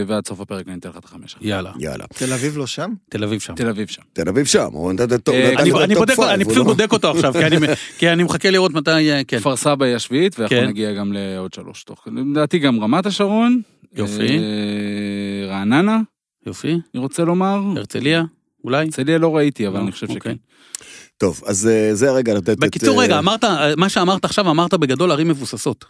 [0.07, 1.35] ועד סוף הפרק אני אתן לך את החמש.
[1.41, 2.05] יאללה, יאללה.
[2.07, 2.93] תל אביב לא שם?
[3.09, 3.55] תל אביב שם.
[3.55, 4.01] תל אביב שם.
[4.13, 7.33] תל אביב שם, הוא נתן את ה top אה, אני, פשוט לא- בודק אותו עכשיו,
[7.33, 7.55] כי אני,
[7.99, 9.39] כי אני מחכה לראות מתי, אה, כן.
[9.39, 10.67] כפר סבא היא השביעית, ואנחנו כן.
[10.67, 12.07] נגיע גם לעוד שלוש תוך.
[12.31, 13.61] לדעתי גם רמת השרון.
[13.95, 14.37] יופי.
[14.37, 15.99] אה, רעננה,
[16.45, 17.59] יופי, אני רוצה לומר.
[17.77, 18.23] הרצליה,
[18.63, 18.85] אולי?
[18.85, 20.19] הרצליה לא ראיתי, אבל לא, אני חושב אוקיי.
[20.19, 20.35] שכן.
[21.17, 22.59] טוב, אז אה, זה הרגע לתת את...
[22.59, 23.43] בקיצור, אה, רגע, אמרת,
[23.77, 25.85] מה שאמרת עכשיו, אמרת בגדול ערים מבוססות.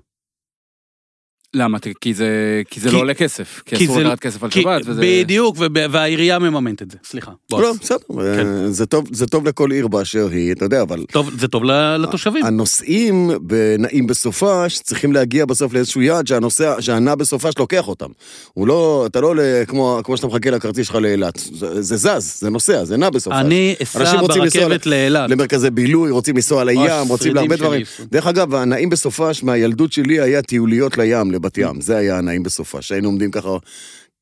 [1.56, 1.78] למה?
[2.02, 2.28] כי זה,
[2.70, 3.62] כי זה כי- לא עולה כסף.
[3.66, 4.82] כי כי אסור זה- לקחת כסף על כי- שבת.
[4.86, 5.02] וזה...
[5.04, 7.32] בדיוק, וב- והעירייה מממנת את זה, סליחה.
[7.50, 7.64] בועז.
[7.64, 11.06] לא, בסדר, אה, זה טוב- זה טוב לכל עיר באשר היא, אתה יודע, אבל...
[11.12, 11.64] טוב, זה טוב
[12.00, 12.46] לתושבים.
[12.46, 18.10] הנוסעים בנעים בסופש צריכים להגיע בסוף לאיזשהו יעד שהנוסע, שהנע בסופש לוקח אותם.
[18.54, 21.38] הוא לא, אתה לא עולה כמו, כמו שאתה מחכה לכרטיס שלך לאילת.
[21.54, 23.36] זה, זה זז, זה נוסע, זה נע בסופש.
[23.38, 25.30] אני אסע ברכבת לאילת.
[25.30, 27.56] למרכזי בילוי, רוצים לנסוע לים, רוצים להרבה.
[27.56, 27.82] דברים.
[28.12, 31.82] דרך אגב, הנעים בסופש מהילדות שלי היה טיוליות לים, לבת ים.
[31.82, 32.92] זה היה הנעים בסופש.
[32.92, 33.58] היינו עומדים ככה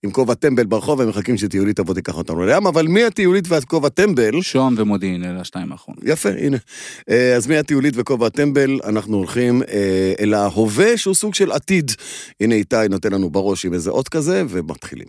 [0.04, 4.42] עם כובע טמבל ברחוב ומחכים שטיולית תבוא תיקח אותנו לים, אבל מהטיולית ועד כובע טמבל,
[4.42, 6.04] שוהם ומודיעין, אלה השתיים האחרונות.
[6.06, 6.58] יפה, הנה.
[7.10, 11.92] אה, אז מהטיולית וכובע הטמבל, אנחנו הולכים אה, אל ההווה שהוא סוג של עתיד.
[12.42, 15.08] הנה איתי נותן לנו בראש עם איזה אות כזה, ומתחילים.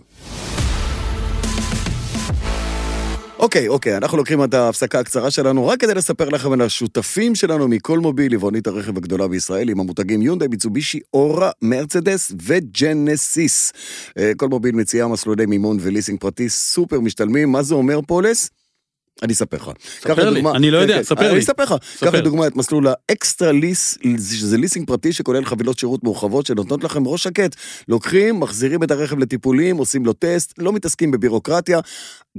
[3.45, 7.69] אוקיי, אוקיי, אנחנו לוקחים את ההפסקה הקצרה שלנו רק כדי לספר לכם על השותפים שלנו
[7.69, 13.73] מכלמוביל, יבואנית הרכב הגדולה בישראל, עם המותגים יונדאי, מיצובישי, אורה, מרצדס וג'נסיס.
[14.19, 17.53] אה, כלמוביל מציעה מסלולי מימון וליסינג פרטי סופר משתלמים.
[17.53, 18.51] מה זה אומר, פולס?
[19.23, 19.71] אני אספר לך.
[20.01, 21.41] ספר לי, אני לא כן, יודע, כן, ספר אני לי.
[21.41, 21.75] אספר לך.
[22.01, 27.07] קח לדוגמה את מסלול האקסטרה ליס, שזה ליסינג פרטי שכולל חבילות שירות מורחבות שנותנות לכם
[27.07, 27.57] ראש שקט.
[27.89, 31.81] לוקחים, מחזירים את הרכב לטיפולים, עושים לו טסט, לא מתעסקים בבירוקרטיה.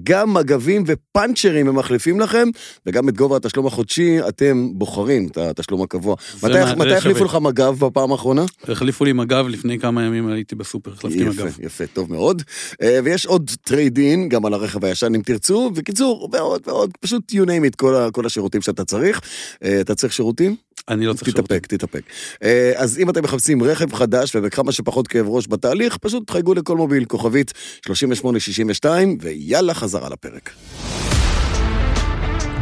[0.04, 2.48] גם מגבים ופאנצ'רים הם מחליפים לכם,
[2.86, 6.16] וגם את גובה התשלום החודשי אתם בוחרים את התשלום הקבוע.
[6.44, 7.26] מתי החליפו.
[7.26, 8.46] לך מגב בפעם האחרונה?
[8.68, 11.52] החליפו לי מגב לפני כמה ימים הייתי בסופר, החלפתי יפה, מגב.
[11.60, 12.42] יפה, טוב מאוד.
[12.82, 15.72] אה, ויש עוד טרייד-אין, גם על הרכב הישן אם תרצו.
[15.72, 19.22] בקיצור, ועוד ועוד, פשוט you name it, כל, ה- כל השירותים שאתה צריך.
[19.64, 20.56] אה, אתה צריך שירותים?
[20.90, 21.46] אני לא צריך שירותים.
[21.60, 22.02] תתאפק, תתאפק.
[22.44, 27.06] אה, אז אם אתם מחפשים רכב חדש ובכמה שפחות כאב ראש בתהליך, פשוט תחייגו לכלמוביל,
[27.06, 27.54] כוכבית
[27.86, 30.50] 3862, ויאללה, חזרה לפרק.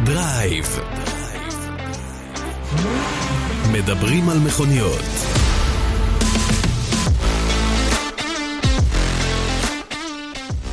[0.04, 0.78] דרייב.
[3.72, 5.00] מדברים על מכוניות.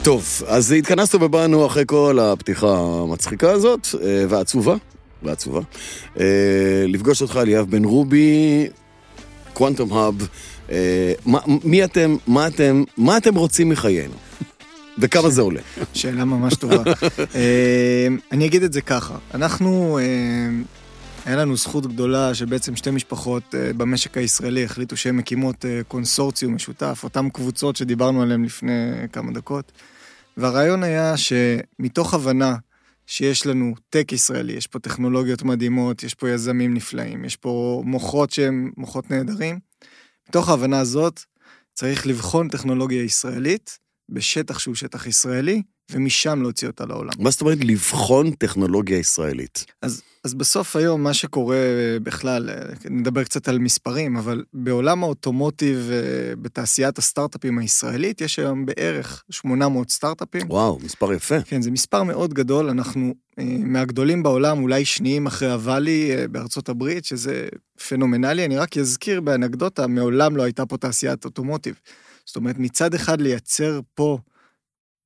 [0.04, 4.76] טוב, אז התכנסנו ובאנו אחרי כל הפתיחה המצחיקה הזאת, אה, והעצובה,
[5.24, 5.60] והעצובה,
[6.20, 8.68] אה, לפגוש אותך, ליאב בן רובי,
[9.54, 10.28] קוואנטום האב,
[10.72, 11.14] אה,
[11.64, 14.14] מי אתם, מה אתם, מה אתם רוצים מחיינו?
[15.00, 15.62] וכמה זה עולה?
[15.94, 16.84] שאלה ממש טובה.
[18.32, 20.00] אני אגיד את זה ככה, אנחנו,
[21.26, 26.56] היה לנו זכות גדולה שבעצם שתי משפחות אה, במשק הישראלי החליטו שהן מקימות אה, קונסורציום
[26.56, 29.72] משותף, אותן קבוצות שדיברנו עליהן לפני כמה דקות.
[30.38, 32.56] והרעיון היה שמתוך הבנה
[33.06, 38.32] שיש לנו טק ישראלי, יש פה טכנולוגיות מדהימות, יש פה יזמים נפלאים, יש פה מוחות
[38.32, 39.60] שהם מוחות נהדרים.
[40.30, 41.20] מתוך ההבנה הזאת
[41.74, 43.80] צריך לבחון טכנולוגיה ישראלית
[44.10, 47.12] בשטח שהוא שטח ישראלי, ומשם להוציא אותה לעולם.
[47.20, 49.66] מה זאת אומרת לבחון טכנולוגיה ישראלית?
[49.82, 52.56] אז, אז בסוף היום מה שקורה אה, בכלל, אה,
[52.90, 59.90] נדבר קצת על מספרים, אבל בעולם האוטומוטיב, אה, בתעשיית הסטארט-אפים הישראלית, יש היום בערך 800
[59.90, 60.42] סטארט-אפים.
[60.50, 61.42] וואו, מספר יפה.
[61.42, 63.14] כן, זה מספר מאוד גדול, אנחנו
[63.60, 67.48] מהגדולים בעולם, אולי שניים אחרי הוואלי בארצות הברית, שזה
[67.88, 68.46] פנומנלי.
[68.46, 71.76] אני רק אזכיר באנקדוטה, מעולם לא הייתה פה תעשיית אוטומוטיב.
[72.26, 74.18] זאת אומרת, מצד אחד לייצר פה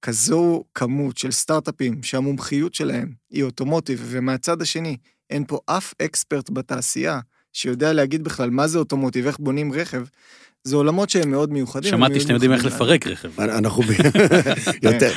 [0.05, 4.97] כזו כמות של סטארט-אפים שהמומחיות שלהם היא אוטומוטיב, ומהצד השני,
[5.29, 7.19] אין פה אף אקספרט בתעשייה
[7.53, 10.05] שיודע להגיד בכלל מה זה אוטומוטיב, איך בונים רכב,
[10.67, 11.91] זה עולמות שהם מאוד מיוחדים.
[11.91, 13.41] שמעתי שאתם יודעים איך לפרק רכב.
[13.41, 13.87] אנחנו ב...
[14.81, 15.11] יותר,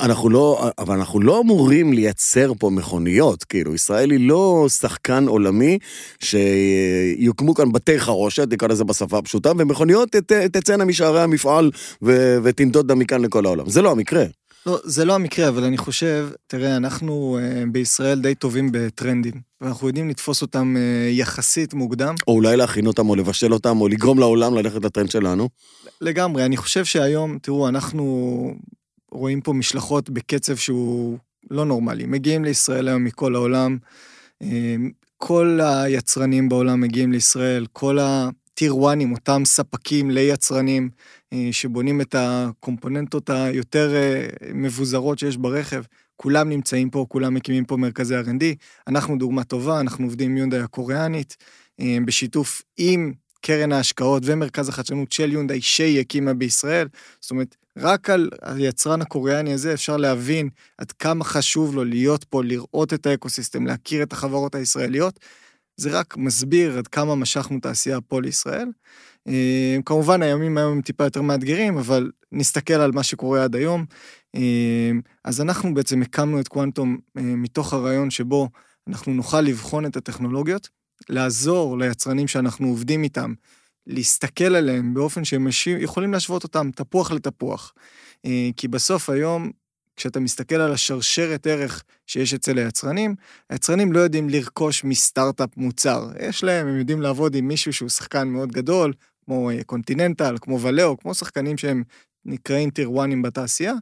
[0.00, 5.78] אנחנו, לא, אבל אנחנו לא אמורים לייצר פה מכוניות, כאילו, ישראל היא לא שחקן עולמי
[6.20, 10.08] שיוקמו כאן בתי חרושת, נקרא לזה בשפה הפשוטה, ומכוניות
[10.52, 11.70] תצאנה משערי המפעל
[12.42, 13.68] ותנדודנה מכאן לכל העולם.
[13.68, 14.24] זה לא המקרה.
[14.66, 19.86] לא, זה לא המקרה, אבל אני חושב, תראה, אנחנו uh, בישראל די טובים בטרנדים, ואנחנו
[19.86, 22.14] יודעים לתפוס אותם uh, יחסית מוקדם.
[22.28, 25.48] או אולי להכין אותם, או לבשל אותם, או לגרום לעולם ללכת לטרנד שלנו.
[26.00, 28.54] לגמרי, אני חושב שהיום, תראו, אנחנו
[29.12, 31.18] רואים פה משלחות בקצב שהוא
[31.50, 32.06] לא נורמלי.
[32.06, 33.78] מגיעים לישראל היום מכל העולם,
[34.42, 34.46] uh,
[35.16, 40.90] כל היצרנים בעולם מגיעים לישראל, כל הטיר וואנים, אותם ספקים ליצרנים,
[41.52, 43.94] שבונים את הקומפוננטות היותר
[44.54, 45.82] מבוזרות שיש ברכב,
[46.16, 48.44] כולם נמצאים פה, כולם מקימים פה מרכזי R&D.
[48.88, 51.36] אנחנו דוגמה טובה, אנחנו עובדים עם יונדאי הקוריאנית,
[52.04, 56.88] בשיתוף עם קרן ההשקעות ומרכז החדשנות של יונדאי שהיא הקימה בישראל.
[57.20, 62.44] זאת אומרת, רק על היצרן הקוריאני הזה אפשר להבין עד כמה חשוב לו להיות פה,
[62.44, 65.20] לראות את האקוסיסטם, להכיר את החברות הישראליות.
[65.76, 68.68] זה רק מסביר עד כמה משכנו תעשייה פה לישראל.
[69.84, 73.84] כמובן הימים היום הם טיפה יותר מאתגרים, אבל נסתכל על מה שקורה עד היום.
[75.24, 78.48] אז אנחנו בעצם הקמנו את קוונטום מתוך הרעיון שבו
[78.88, 80.68] אנחנו נוכל לבחון את הטכנולוגיות,
[81.08, 83.34] לעזור ליצרנים שאנחנו עובדים איתם,
[83.86, 85.46] להסתכל עליהם באופן שהם
[85.78, 87.74] יכולים להשוות אותם תפוח לתפוח.
[88.24, 89.50] אה, כי בסוף היום,
[89.96, 93.14] כשאתה מסתכל על השרשרת ערך שיש אצל היצרנים,
[93.50, 96.10] היצרנים לא יודעים לרכוש מסטארט-אפ מוצר.
[96.20, 98.92] יש להם, הם יודעים לעבוד עם מישהו שהוא שחקן מאוד גדול,
[99.24, 101.82] כמו אה, קונטיננטל, כמו ולאו, כמו שחקנים שהם
[102.26, 103.74] נקראים טיר וואנים בתעשייה,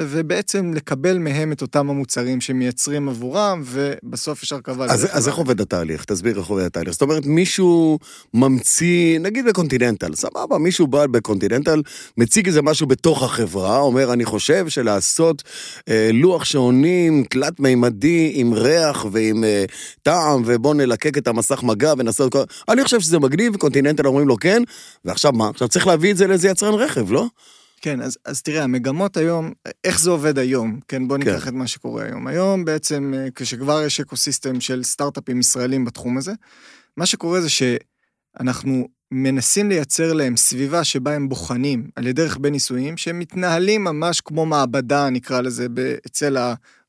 [0.00, 4.84] ובעצם לקבל מהם את אותם המוצרים שמייצרים עבורם, ובסוף יש הרכבה.
[4.84, 5.36] אז, אז איך.
[5.36, 6.04] עובד התהליך?
[6.04, 6.92] תסביר איך עובד התהליך.
[6.92, 7.98] זאת אומרת, מישהו
[8.34, 11.82] ממציא, נגיד בקונטיננטל, סבבה, מישהו בא בקונטיננטל,
[12.16, 15.42] מציג איזה משהו בתוך החברה, אומר, אני חושב שלעשות
[15.88, 19.64] אה, לוח שעונים תלת-מימדי עם ריח ועם אה,
[20.02, 22.42] טעם, ובוא נלקק את המסך מגע ונעשה את כל...
[22.68, 24.62] אני חושב שזה מגניב, קונטיננטל אומרים לו כן,
[25.04, 25.48] ועכשיו מה?
[25.48, 27.26] עכשיו צריך להביא את זה לאיזה יצרן רכב, לא?
[27.80, 29.52] כן, אז, אז תראה, המגמות היום,
[29.84, 30.80] איך זה עובד היום?
[30.88, 31.48] כן, בוא ניקח כן.
[31.48, 32.26] את מה שקורה היום.
[32.26, 36.32] היום בעצם, אה, כשכבר יש אקוסיסטם של סטארט-אפים ישראלים בתחום הזה,
[36.96, 42.96] מה שקורה זה שאנחנו מנסים לייצר להם סביבה שבה הם בוחנים על ידי רכבי ניסויים,
[42.96, 45.66] שהם מתנהלים ממש כמו מעבדה, נקרא לזה,
[46.06, 46.36] אצל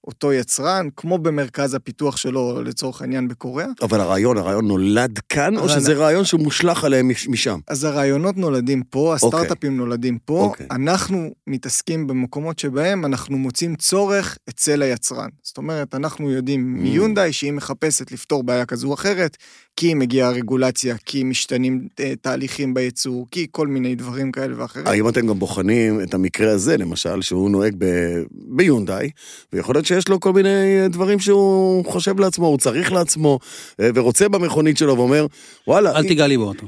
[0.07, 3.67] אותו יצרן, כמו במרכז הפיתוח שלו, לצורך העניין, בקוריאה.
[3.81, 7.59] אבל הרעיון, הרעיון נולד כאן, או שזה אני- רעיון שמושלך עליהם מש- משם?
[7.67, 10.67] אז הרעיונות נולדים פה, הסטארט-אפים נולדים פה, אוקיי.
[10.71, 15.29] אנחנו מתעסקים במקומות שבהם אנחנו מוצאים צורך אצל היצרן.
[15.43, 16.81] זאת אומרת, אנחנו יודעים Mm.
[16.83, 19.37] מיונדאי שהיא מחפשת לפתור בעיה כזו או אחרת,
[19.75, 24.87] כי מגיעה רגולציה, כי משתנים אה, תהליכים בייצור, כי כל מיני דברים כאלה ואחרים.
[24.87, 29.09] האם אתם גם בוחנים את המקרה הזה, למשל, שהוא נוהג ב- ביונדאי,
[29.53, 30.49] ויכול להיות שיש לו כל מיני
[30.89, 33.39] דברים שהוא חושב לעצמו, הוא צריך לעצמו,
[33.79, 35.25] אה, ורוצה במכונית שלו ואומר,
[35.67, 36.65] וואלה, אל תיגע לי באוטו.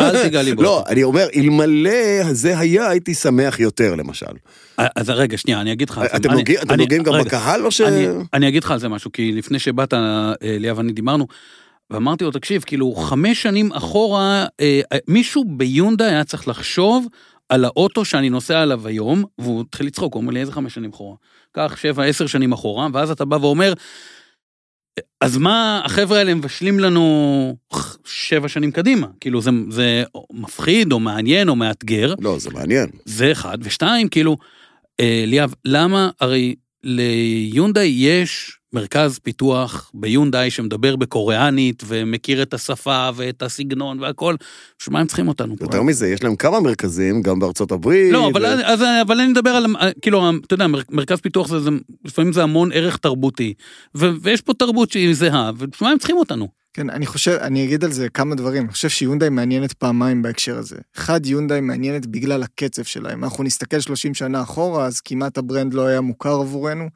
[0.00, 0.62] אל תיגע לי בו.
[0.66, 4.26] לא, אני אומר, אלמלא זה היה, הייתי שמח יותר, למשל.
[4.76, 5.98] אז רגע, שנייה, אני אגיד לך.
[5.98, 6.16] על זה.
[6.16, 7.80] אתם נוגעים- גם בקהל, או ש...
[8.34, 11.26] אני, אגיד לך על זה משהו, כי לפני שבאת, אה, ליאב ואני דיברנו,
[11.90, 17.06] ואמרתי לו, תקשיב, כאילו, חמש שנים אחורה, אה, אה, מישהו ביונדה היה צריך לחשוב
[17.52, 20.90] על האוטו שאני נוסע עליו היום, והוא התחיל לצחוק, הוא אומר לי, איזה חמש שנים
[20.90, 21.16] אחורה?
[21.52, 23.72] קח שבע, עשר שנים אחורה, ואז אתה בא ואומר,
[25.20, 27.56] אז מה החבר'ה האלה מבשלים לנו
[28.04, 29.06] שבע שנים קדימה?
[29.20, 32.14] כאילו, זה, זה מפחיד, או מעניין, או מאתגר.
[32.20, 32.90] לא, זה מעניין.
[33.04, 34.36] זה אחד, ושתיים, כאילו,
[35.00, 43.42] אה, ליאב, למה, הרי ליונדאי יש מרכז פיתוח ביונדאי שמדבר בקוריאנית ומכיר את השפה ואת
[43.42, 44.34] הסגנון והכל,
[44.78, 45.64] בשביל מה הם צריכים אותנו פה?
[45.64, 48.12] יותר מזה, יש להם כמה מרכזים, גם בארצות הברית.
[48.12, 49.66] לא, אבל, ו- אז, אבל אני מדבר על,
[50.02, 51.70] כאילו, אתה יודע, מר- מרכז פיתוח זה, זה,
[52.04, 53.54] לפעמים זה המון ערך תרבותי,
[53.94, 56.48] ו, ויש פה תרבות שהיא זהה, ובשביל מה הם צריכים אותנו?
[56.74, 58.62] כן, אני חושב, אני אגיד על זה כמה דברים.
[58.64, 60.76] אני חושב שיונדאי מעניינת פעמיים בהקשר הזה.
[60.96, 63.24] אחד, יונדאי מעניינת בגלל הקצב שלהם.
[63.24, 66.88] אנחנו נסתכל 30 שנה אחורה, אז כמעט ה brand לא היה מוכר עבורנו.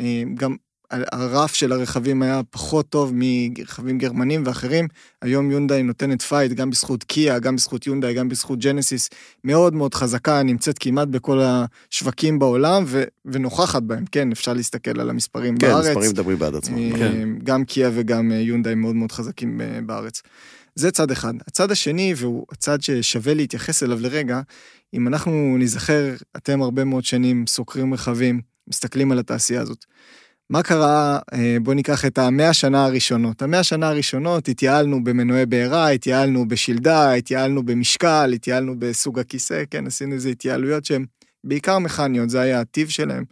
[0.00, 0.56] אה, גם
[0.90, 4.88] הרף של הרכבים היה פחות טוב מרכבים גרמנים ואחרים.
[5.22, 9.08] היום יונדאי נותנת fight גם בזכות קיה, גם בזכות יונדאי, גם בזכות ג'נסיס.
[9.44, 14.04] מאוד מאוד חזקה, נמצאת כמעט בכל השווקים בעולם ו- ונוכחת בהם.
[14.12, 15.86] כן, אפשר להסתכל על המספרים כן, בארץ.
[15.86, 16.78] מספרים מדברים בעד עצמם.
[16.78, 17.28] אה, כן.
[17.44, 20.22] גם קיה וגם יונדאי מאוד מאוד חזקים אה, בארץ.
[20.74, 21.34] זה צד אחד.
[21.46, 24.40] הצד השני, והוא הצד ששווה להתייחס אליו לרגע,
[24.94, 29.84] אם אנחנו נזכר, אתם הרבה מאוד שנים סוקרים רכבים, מסתכלים על התעשייה הזאת.
[30.50, 33.42] מה קרה, אה, בואו ניקח את המאה שנה הראשונות.
[33.42, 40.14] המאה שנה הראשונות התייעלנו במנועי בעירה, התייעלנו בשלדה, התייעלנו במשקל, התייעלנו בסוג הכיסא, כן, עשינו
[40.14, 41.04] איזה התייעלויות שהן
[41.44, 43.24] בעיקר מכניות, זה היה הטיב שלהם.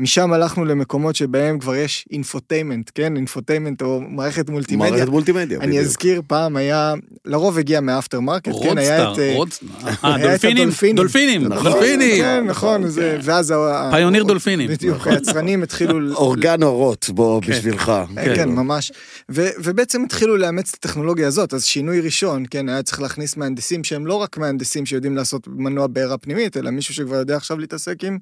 [0.00, 3.16] משם הלכנו למקומות שבהם כבר יש infotainment, כן?
[3.16, 4.90] infotainment או מערכת מולטימדיה.
[4.90, 5.84] מערכת מולטימדיה, אני בדיוק.
[5.84, 9.18] אזכיר פעם היה, לרוב הגיע מ aftermarket, כן, היה Roadstar, את...
[9.18, 9.68] אה, Roadstar,
[10.04, 10.96] אה, את דולפינים.
[10.96, 13.50] דולפינים, נכון, דולפינים, כן, נכון, זה- ואז...
[13.50, 14.68] ה- פיוניר דולפינים.
[14.70, 16.14] בדיוק, היצרנים התחילו...
[16.14, 17.52] אורגן אורות, בוא, כן.
[17.52, 17.92] בשבילך.
[18.14, 18.50] כן, כאילו.
[18.52, 18.92] ממש.
[19.28, 24.06] ובעצם התחילו לאמץ את הטכנולוגיה הזאת, אז שינוי ראשון, כן, היה צריך להכניס מהנדסים שהם
[24.06, 28.18] לא רק מהנדסים שיודעים לעשות מנוע בעירה פנימית, אלא מישהו שכבר יודע עכשיו להתעסק עם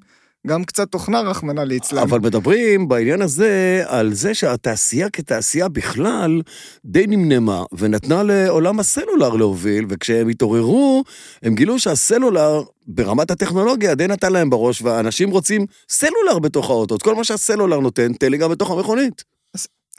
[0.47, 2.01] גם קצת תוכנה, רחמנא ליצלן.
[2.01, 6.41] אבל מדברים בעניין הזה על זה שהתעשייה כתעשייה בכלל
[6.85, 11.03] די נמנמה ונתנה לעולם הסלולר להוביל, וכשהם התעוררו,
[11.43, 16.97] הם גילו שהסלולר ברמת הטכנולוגיה די נתן להם בראש, ואנשים רוצים סלולר בתוך האוטו.
[17.03, 19.36] כל מה שהסלולר נותן, תן לי גם בתוך המכונית.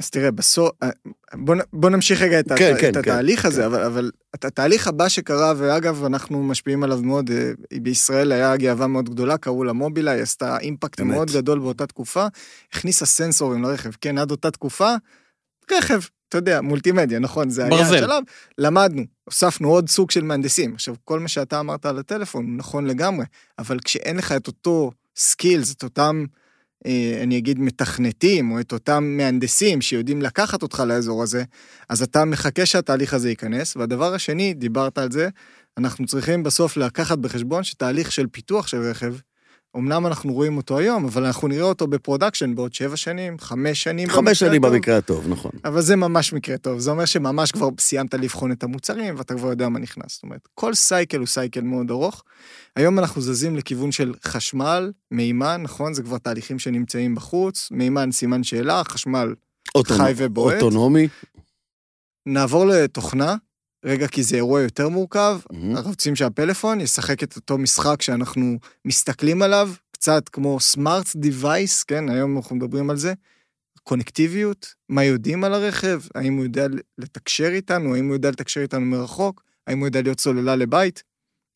[0.00, 0.70] אז תראה, בסוף,
[1.34, 3.66] בוא, נ- בוא נמשיך רגע את, כן, הת, כן, את כן, התהליך הזה, כן.
[3.66, 9.10] אבל, אבל התהליך הבא שקרה, ואגב, אנחנו משפיעים עליו מאוד, אה, בישראל היה גאווה מאוד
[9.10, 11.10] גדולה, קראו לה מובילה, היא עשתה אימפקט אמת.
[11.10, 12.26] מאוד גדול באותה תקופה,
[12.72, 14.94] הכניסה סנסורים לרכב, כן, עד אותה תקופה,
[15.72, 17.94] רכב, אתה יודע, מולטימדיה, נכון, זה היה ברזל.
[17.96, 18.22] השלב,
[18.58, 20.74] למדנו, הוספנו עוד סוג של מהנדסים.
[20.74, 23.24] עכשיו, כל מה שאתה אמרת על הטלפון נכון לגמרי,
[23.58, 26.24] אבל כשאין לך את אותו skills, את אותם...
[26.86, 31.44] אה, אני אגיד מתכנתים, או את אותם מהנדסים שיודעים לקחת אותך לאזור הזה,
[31.88, 33.76] אז אתה מחכה שהתהליך הזה ייכנס.
[33.76, 35.28] והדבר השני, דיברת על זה,
[35.78, 39.14] אנחנו צריכים בסוף לקחת בחשבון שתהליך של פיתוח של רכב,
[39.76, 43.82] אמנם אנחנו רואים אותו היום, אבל אנחנו נראה אותו ב production בעוד שבע שנים, חמש
[43.82, 44.08] שנים.
[44.08, 44.74] חמש שנים הטוב.
[44.74, 45.50] במקרה הטוב, נכון.
[45.64, 49.48] אבל זה ממש מקרה טוב, זה אומר שממש כבר סיימת לבחון את המוצרים ואתה כבר
[49.48, 50.14] יודע מה נכנס.
[50.14, 52.24] זאת אומרת, כל cycle הוא cycle מאוד ארוך.
[52.76, 55.94] היום אנחנו זזים לכיוון של חשמל, מימן, נכון?
[55.94, 59.34] זה כבר תהליכים שנמצאים בחוץ, מימן סימן שאלה, חשמל
[59.78, 60.54] אוטונ- חי ובועט.
[60.62, 61.08] אוטונומי.
[62.26, 63.36] נעבור לתוכנה,
[63.84, 65.38] רגע, כי זה אירוע יותר מורכב.
[65.52, 65.76] מהמם.
[65.76, 72.08] אנחנו רוצים שהפלאפון ישחק את אותו משחק שאנחנו מסתכלים עליו, קצת כמו סמארט דיווייס, כן,
[72.08, 73.12] היום אנחנו מדברים על זה.
[73.82, 76.66] קונקטיביות, מה יודעים על הרכב, האם הוא יודע
[76.98, 81.02] לתקשר איתנו, האם הוא יודע לתקשר איתנו מרחוק, האם הוא יודע להיות סוללה לבית.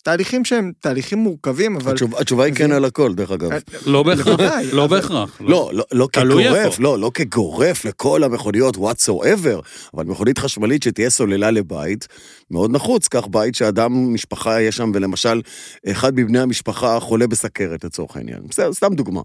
[0.03, 1.93] תהליכים שהם תהליכים מורכבים, אבל...
[1.93, 2.73] התשובה- התשובה היא כן.
[2.73, 3.51] על הכל, דרך אגב.
[3.87, 4.41] לא בהכרח,
[4.73, 5.41] לא בהכרח.
[5.41, 6.79] לא, לא, לא תלוי כגורף.
[6.79, 9.61] לא, לא כגורף לכל המכוניות whatsoever,
[9.95, 12.09] אבל מכונית חשמלית שתהיה סוללה לבית,
[12.51, 15.41] מאוד נחוץ, קח בית שאדם, משפחה יש שם, ולמשל,
[15.88, 19.21] אחד מבני המשפחה חולה בסכרת לצורך העניין, בסדר, סתם דוגמה.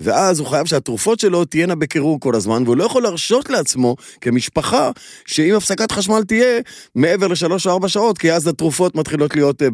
[0.00, 4.90] ואז הוא חייב שהתרופות שלו תהיינה בקירור כל הזמן, והוא לא יכול להרשות לעצמו, כמשפחה,
[5.26, 6.60] שאם הפסקת חשמל תהיה
[6.94, 9.70] מעבר לשלוש או ארבע שעות, כי אז התרופות מתחילות להיות אה,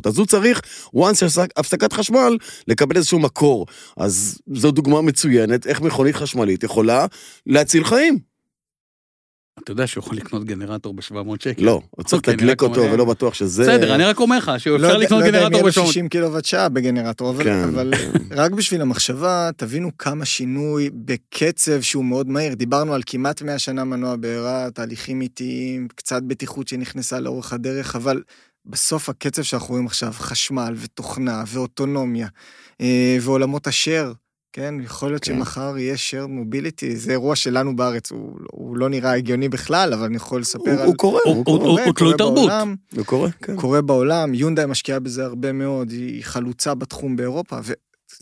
[0.00, 0.06] בעייתיות.
[0.06, 0.60] אז הוא צריך,
[0.96, 2.36] once הפסק- הפסקת חשמל,
[2.68, 3.66] לקבל איזשהו מקור.
[3.96, 7.06] אז זו דוגמה מצוינת איך מכונית חשמלית יכולה
[7.46, 8.30] להציל חיים.
[9.64, 11.64] אתה יודע שהוא יכול לקנות גנרטור ב-700 שקל.
[11.64, 13.62] לא, הוא צריך אוקיי, אני לתדלק אותו ולא בטוח שזה...
[13.62, 15.86] בסדר, אני רק אומר לך לא שאפשר לקנות לא יודע אם גנרטור יהיה לו ב-700
[15.88, 17.62] 60 קילוואט שעה בגנרטור, אבל, כן.
[17.64, 17.92] אבל
[18.30, 22.54] רק בשביל המחשבה, תבינו כמה שינוי בקצב שהוא מאוד מהיר.
[22.54, 28.22] דיברנו על כמעט 100 שנה מנוע בעירה, תהליכים איטיים, קצת בטיחות שנכנסה לאורך הדרך, אבל
[28.66, 32.28] בסוף הקצב שאנחנו רואים עכשיו, חשמל ותוכנה ואוטונומיה
[32.80, 34.12] אה, ועולמות השאר,
[34.52, 34.74] כן?
[34.84, 35.34] יכול להיות כן.
[35.36, 40.04] שמחר יהיה share mobility, זה אירוע שלנו בארץ, הוא, הוא לא נראה הגיוני בכלל, אבל
[40.04, 40.86] אני יכול לספר הוא על...
[40.86, 42.34] הוא קורה, הוא- הוא הוא- קורה, הוא- הוא תלוי תרבות.
[42.48, 42.74] בעולם.
[42.96, 43.56] הוא קורה, כן.
[43.56, 47.56] קורה בעולם, יונדאי משקיעה בזה הרבה מאוד, היא חלוצה בתחום באירופה,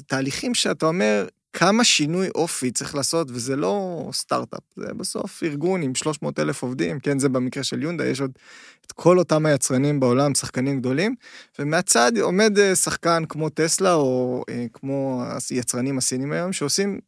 [0.00, 5.94] ותהליכים שאתה אומר, כמה שינוי אופי צריך לעשות, וזה לא סטארט-אפ, זה בסוף ארגון עם
[5.94, 8.30] 300 אלף עובדים, כן, זה במקרה של יונדאי, יש עוד
[8.86, 11.14] את כל אותם היצרנים בעולם, שחקנים גדולים,
[11.58, 17.00] ומהצד עומד אה, שחקן כמו טסלה, או אה, כמו היצרנים הסינים היום, שעושים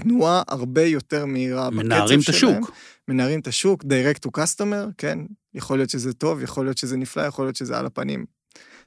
[0.00, 1.86] תנועה הרבה יותר מהירה בקצב שלהם.
[1.86, 2.70] מנערים את השוק.
[3.08, 5.18] מנערים את השוק, direct to customer, כן?
[5.54, 8.39] יכול להיות שזה טוב, יכול להיות שזה נפלא, יכול להיות שזה על הפנים.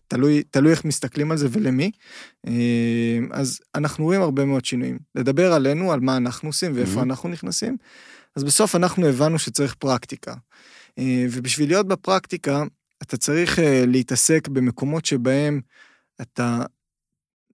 [0.08, 1.92] תלוי, תלוי איך מסתכלים על זה ולמי.
[2.48, 5.00] אה, אז אנחנו רואים הרבה מאוד שינויים.
[5.16, 7.04] לדבר עלינו, על מה אנחנו עושים ואיפה Mhm.
[7.04, 7.78] אנחנו נכנסים,
[8.36, 10.34] אז בסוף אנחנו הבנו שצריך פרקטיקה.
[11.00, 12.64] אה, ובשביל להיות בפרקטיקה,
[13.04, 15.62] אתה צריך אה, להתעסק במקומות שבהם
[16.22, 16.64] אתה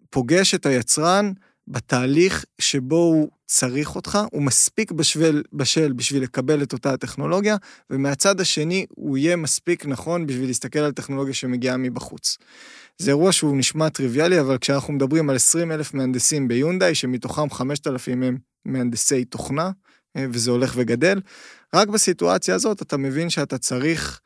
[0.10, 1.32] פוגש את היצרן
[1.70, 7.58] בתהליך שבו הוא צריך אותך, הוא מספיק בשביל, בשל בשביל לקבל את אותה הטכנולוגיה,
[7.90, 12.38] ומהצד השני הוא יהיה מספיק נכון בשביל להסתכל על טכנולוגיה שמגיעה מבחוץ.
[12.98, 18.24] זה אירוע שהוא נשמע טריוויאלי, אבל כשאנחנו מדברים על 20 אלף מהנדסים ביונדאי, שמתוכם 5,000
[18.24, 19.72] הם מהנדסי תוכנה,
[20.18, 21.22] אה, וזה הולך וגדל,
[21.74, 24.20] רק בסיטואציה הזאת אתה מבין שאתה צריך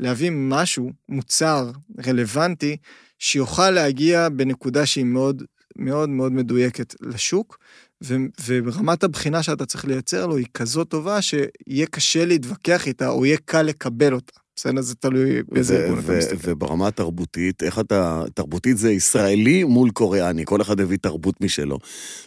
[0.00, 1.70] להביא משהו, מוצר
[2.06, 2.76] רלוונטי,
[3.18, 5.42] שיוכל להגיע בנקודה שהיא מאוד
[5.78, 7.58] מאוד מאוד מדויקת לשוק,
[8.04, 13.26] ו- ורמת הבחינה שאתה צריך לייצר לו היא כזאת טובה שיהיה קשה להתווכח איתה, או
[13.26, 14.32] יהיה קל לקבל אותה.
[14.56, 14.80] בסדר?
[14.80, 16.50] זה תלוי באיזה ארגון אתה מסתכל.
[16.50, 21.78] וברמה התרבותית, איך אתה, תרבותית זה ישראלי מול קוריאני, כל אחד הביא תרבות משלו.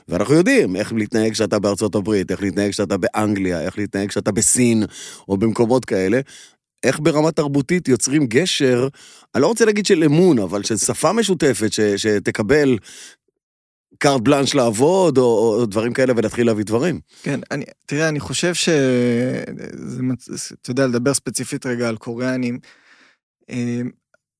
[0.07, 4.83] ואנחנו יודעים איך להתנהג כשאתה בארצות הברית, איך להתנהג כשאתה באנגליה, איך להתנהג כשאתה בסין,
[5.29, 6.19] או במקומות כאלה.
[6.83, 8.87] איך ברמה תרבותית יוצרים גשר,
[9.35, 12.77] אני לא רוצה להגיד של אמון, אבל של שפה משותפת, ש- שתקבל
[13.97, 16.99] קארט בלאנש לעבוד, או, או דברים כאלה, ולהתחיל להביא דברים.
[17.23, 18.69] כן, אני, תראה, אני חושב ש...
[19.73, 20.01] זה,
[20.61, 22.59] אתה יודע, לדבר ספציפית רגע על קוריאנים,
[23.49, 23.81] אה,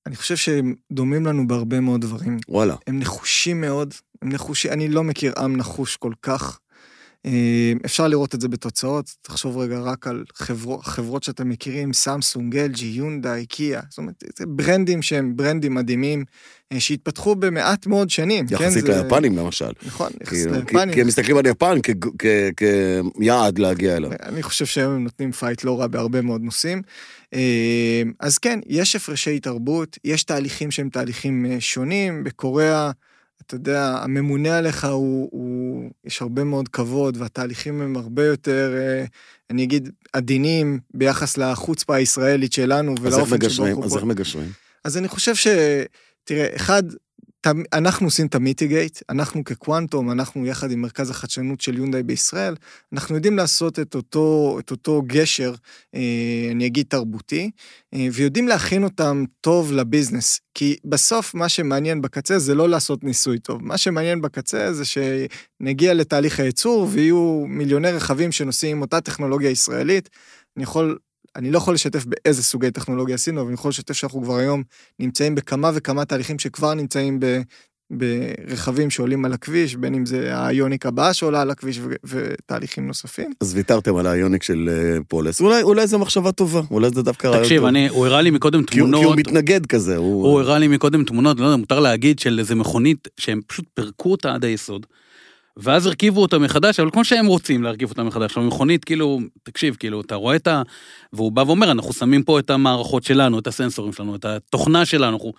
[0.07, 2.37] אני חושב שהם דומים לנו בהרבה מאוד דברים.
[2.49, 2.75] וואלה.
[2.87, 6.59] הם נחושים מאוד, הם נחושים, אני לא מכיר עם נחוש כל כך.
[7.27, 12.55] אה, אפשר לראות את זה בתוצאות, תחשוב רגע רק על חברו, חברות שאתם מכירים, סמסונג,
[12.57, 16.23] LG, יונדאי, קיה, זאת אומרת, זה ברנדים שהם ברנדים מדהימים,
[16.71, 18.47] אה, שהתפתחו במעט מאוד שנים.
[18.47, 18.53] כן?
[18.55, 19.71] יחסית זה- ליפנים למשל.
[19.85, 20.93] נכון, יחסית כאילו, ליפנים.
[20.93, 22.63] כי הם מסתכלים על יפן כ- כ-
[23.19, 24.11] כיעד להגיע אליו.
[24.23, 26.81] אני חושב שהיום הם נותנים fight לא רע בהרבה מאוד נושאים.
[27.33, 32.23] אה, אז כן, יש הפרשי תרבות, יש תהליכים שהם תהליכים שונים.
[32.23, 32.91] בקוריאה,
[33.47, 39.05] אתה יודע, הממונה עליך הוא, הוא, יש הרבה מאוד כבוד, והתהליכים הם הרבה יותר, אה,
[39.49, 43.65] אני אגיד, עדינים ביחס לחוצפה הישראלית שלנו ולאופן שבו?
[43.65, 44.49] אנחנו אז איך מגשרים?
[44.83, 45.47] אז אני חושב ש...
[46.23, 46.83] תראה, אחד,
[47.73, 52.55] אנחנו עושים את המיטיגייט, אנחנו כקוונטום, אנחנו יחד עם מרכז החדשנות של יונדאי בישראל,
[52.93, 55.53] אנחנו יודעים לעשות את אותו, את אותו גשר,
[55.95, 57.51] אה, אני אגיד תרבותי,
[57.93, 60.39] אה, ויודעים להכין אותם טוב לביזנס.
[60.53, 65.93] כי בסוף מה שמעניין בקצה זה לא לעשות ניסוי טוב, מה שמעניין בקצה זה שנגיע
[65.93, 70.09] לתהליך הייצור ויהיו מיליוני רכבים שנוסעים עם אותה טכנולוגיה ישראלית.
[70.57, 70.97] אני יכול
[71.35, 74.63] אני לא יכול לשתף באיזה סוגי טכנולוגיה עשינו, אבל אני יכול לשתף שאנחנו כבר היום
[74.99, 77.41] נמצאים בכמה וכמה תהליכים שכבר נמצאים ב,
[77.91, 83.31] ברכבים שעולים על הכביש, בין אם זה האיוניק הבאה שעולה על הכביש ו- ותהליכים נוספים.
[83.41, 85.41] אז ויתרתם על האיוניק של אה, פולס.
[85.41, 87.67] אולי, אולי זו מחשבה טובה, אולי זה דווקא רעיון תקשיב, טוב.
[87.67, 90.27] אני, הוא הראה לי מקודם הוא, כי הוא תמונות, מתנגד כזה, הוא...
[90.27, 94.11] הוא הראה לי מקודם תמונות, לא יודע, מותר להגיד, של איזה מכונית שהם פשוט פירקו
[94.11, 94.85] אותה עד היסוד.
[95.57, 98.25] ואז הרכיבו אותה מחדש, אבל כמו שהם רוצים להרכיב אותה מחדש.
[98.25, 100.61] עכשיו, מכונית, כאילו, תקשיב, כאילו, אתה רואה את ה...
[101.13, 105.17] והוא בא ואומר, אנחנו שמים פה את המערכות שלנו, את הסנסורים שלנו, את התוכנה שלנו.
[105.17, 105.33] אנחנו...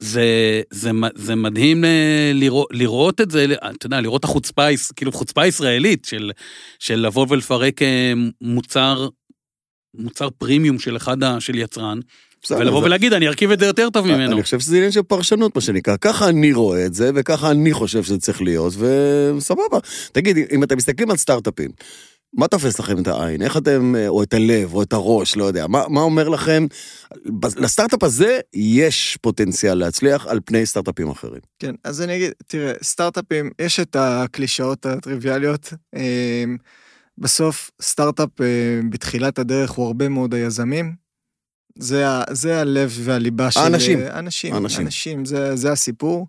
[0.00, 4.66] זה, זה, זה מדהים אה, לראות, לראות את זה, אתה יודע, לראות את החוצפה,
[4.96, 6.30] כאילו חוצפה ישראלית של,
[6.78, 9.08] של לבוא ולפרק אה, מוצר,
[9.94, 12.00] מוצר פרימיום של אחד, של יצרן,
[12.50, 14.32] ולבוא ולהגיד, אני ארכיב את זה יותר טוב ממנו.
[14.32, 15.96] אני חושב שזה עניין של פרשנות, מה שנקרא.
[15.96, 19.78] ככה אני רואה את זה, וככה אני חושב שזה צריך להיות, וסבבה.
[20.12, 21.70] תגיד, אם אתם מסתכלים על סטארט-אפים,
[22.32, 23.42] מה תופס לכם את העין?
[23.42, 25.66] איך אתם, אה, או את הלב, או את הראש, לא יודע.
[25.66, 26.66] מה, מה אומר לכם?
[27.26, 31.40] ב- לסטארט-אפ הזה יש פוטנציאל להצליח על פני סטארט-אפים אחרים.
[31.58, 35.72] כן, אז אני אגיד, תראה, סטארט-אפים, יש את הקלישאות הטריוויאליות.
[35.96, 36.44] אה,
[37.18, 41.07] בסוף, סטארט-אפ אה, בתחילת הדרך הוא הרבה מאוד היזמים.
[41.78, 43.60] זה, זה הלב והליבה של...
[43.60, 44.00] האנשים.
[44.00, 44.54] אה, אנשים.
[44.54, 44.86] האנשים.
[44.86, 46.26] אנשים, זה, זה הסיפור.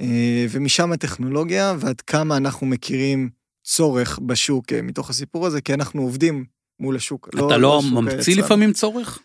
[0.00, 3.30] אה, ומשם הטכנולוגיה, ועד כמה אנחנו מכירים
[3.64, 6.44] צורך בשוק אה, מתוך הסיפור הזה, כי אנחנו עובדים
[6.80, 7.28] מול השוק.
[7.34, 8.44] אתה לא השוק ממציא היצרן.
[8.44, 9.18] לפעמים צורך?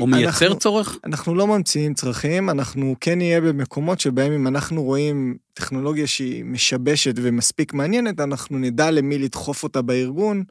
[0.00, 0.98] או מייצר אנחנו- צורך?
[1.04, 7.14] אנחנו לא ממציאים צרכים, אנחנו כן נהיה במקומות שבהם אם אנחנו רואים טכנולוגיה שהיא משבשת
[7.16, 10.44] ומספיק מעניינת, אנחנו נדע למי לדחוף אותה בארגון,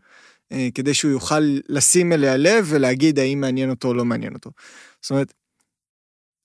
[0.74, 4.52] כדי שהוא יוכל לשים אליה לב ולהגיד האם מעניין אותו או לא מעניין אותו.
[5.02, 5.34] זאת אומרת,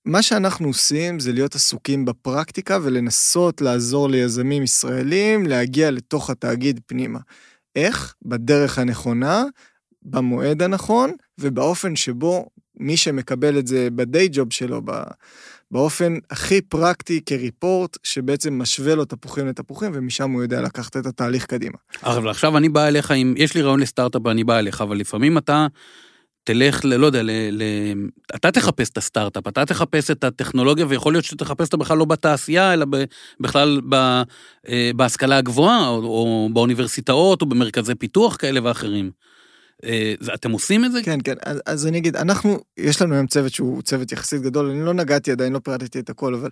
[0.05, 7.19] מה שאנחנו עושים זה להיות עסוקים בפרקטיקה ולנסות לעזור ליזמים ישראלים להגיע לתוך התאגיד פנימה.
[7.77, 8.15] איך?
[8.23, 9.45] בדרך הנכונה,
[10.03, 12.47] במועד הנכון, ובאופן שבו
[12.77, 15.03] מי שמקבל את זה בדיי ג'וב שלו, ב-
[15.73, 21.47] באופן הכי פרקטי כריפורט, שבעצם משווה לו תפוחים לתפוחים, ומשם הוא יודע לקחת את התהליך
[21.47, 21.77] קדימה.
[22.03, 25.39] אבל עכשיו אני בא אליך עם, יש לי רעיון לסטארט-אפ ואני בא אליך, אבל לפעמים
[25.39, 25.67] אתה
[26.45, 27.63] תלך, ל, לא יודע, ל, ל,
[28.35, 32.73] אתה תחפש את הסטארט-אפ, אתה תחפש את הטכנולוגיה, ויכול להיות שתחפש אותה בכלל לא בתעשייה,
[32.73, 33.05] אלא ב,
[33.41, 33.95] בכלל ב,
[34.69, 39.11] אה, בהשכלה הגבוהה, או, או באוניברסיטאות, או במרכזי פיתוח כאלה ואחרים.
[39.85, 41.03] אה, אתם עושים את זה?
[41.03, 41.35] כן, כן,
[41.67, 45.33] אז, אני אגיד, אנחנו, יש לנו היום צוות שהוא צוות יחסית גדול, אני לא נגעתי
[45.33, 46.51] עדיין, לא פירטתי את הכל, אבל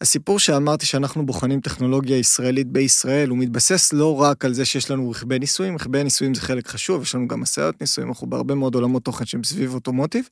[0.00, 5.10] הסיפור שאמרתי שאנחנו בוחנים טכנולוגיה ישראלית בישראל, הוא מתבסס לא רק על זה שיש לנו
[5.10, 8.74] רכבי ניסויים, רכבי ניסויים זה חלק חשוב, יש לנו גם משאיות ניסויים, אנחנו בהרבה מאוד
[8.74, 10.28] עולמות תוכן שהם סביב אוטומוטיב,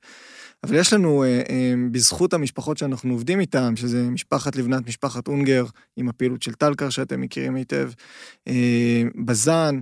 [0.65, 5.65] אבל יש לנו, אה, אה, בזכות המשפחות שאנחנו עובדים איתן, שזה משפחת לבנת, משפחת אונגר,
[5.97, 7.91] עם הפעילות של טלקר שאתם מכירים היטב,
[9.25, 9.81] בזן,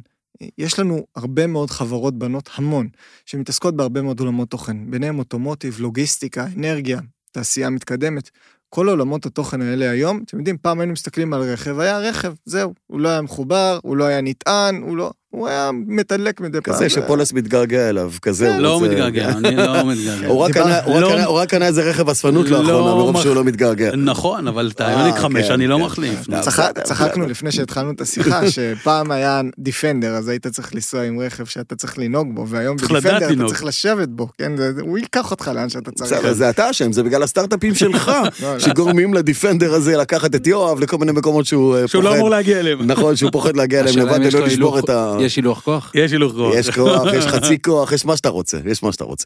[0.58, 2.88] יש לנו הרבה מאוד חברות בנות, המון,
[3.26, 7.00] שמתעסקות בהרבה מאוד עולמות תוכן, ביניהם אוטומוטיב, לוגיסטיקה, אנרגיה,
[7.32, 8.30] תעשייה מתקדמת.
[8.68, 12.74] כל עולמות התוכן האלה היום, אתם יודעים, פעם היינו מסתכלים על רכב, היה רכב, זהו,
[12.86, 16.74] הוא לא היה מחובר, הוא לא היה נטען, הוא לא, הוא היה מתדלק מדי פעם.
[16.74, 20.26] כזה שפולס מתגעגע אליו, כזה הוא לא רוצה- מתגעגע, אני לא מתגעגע.
[20.28, 23.90] הוא רק קנה- לא- קנה- איזה רכב אספנות לא לאחרונה, מרוב שהוא לא מתגעגע.
[23.96, 25.82] נכון, אבל את היוניק אה, 5 כן, אני לא כן.
[25.82, 26.18] מחליף.
[26.32, 26.42] אה,
[26.82, 27.26] צחקנו.
[27.28, 31.98] לפני שהתחלנו את השיחה, שפעם היה דיפנדר, אז היית צריך לנסוע עם רכב שאתה צריך
[31.98, 33.44] לנהוג בו, והיום בדיפנדר אתה.
[33.48, 34.52] צריך לשבת בו, כן?
[34.56, 36.32] זה- הוא ייקח אותך לאן שאתה צריך.
[36.32, 38.08] זה אתה אשם, זה בגלל הסטארט-אפים שלך,
[38.42, 38.58] לא, לא.
[38.58, 42.18] שגורמים לדיפנדר הזה לקחת את יואב לכל מיני מקומות שהוא אה, שהוא לא פוחד.
[42.18, 42.78] אמור להגיע אליהם.
[42.86, 45.16] נכון, שהוא פוחד להגיע אליהם לבד ולא לשבור את ה...
[45.24, 45.92] יש הילוך כוח?
[45.94, 46.54] יש הילוך כוח.
[46.56, 49.24] יש כוח, יש חצי כוח, יש מה שאתה רוצה, יש מה שאתה רוצה.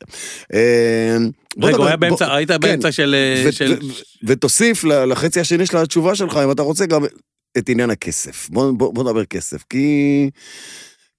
[0.55, 1.17] אה,
[1.57, 2.61] בוא רגע, הוא היה באמצע, היית כן.
[2.61, 3.15] באמצע של...
[3.47, 3.93] ו- של- ו-
[4.27, 7.03] ותוסיף ל- לחצי השני של התשובה שלך, אם אתה רוצה, גם
[7.59, 8.49] את עניין הכסף.
[8.49, 10.31] בוא, בוא, בוא נדבר כסף, כי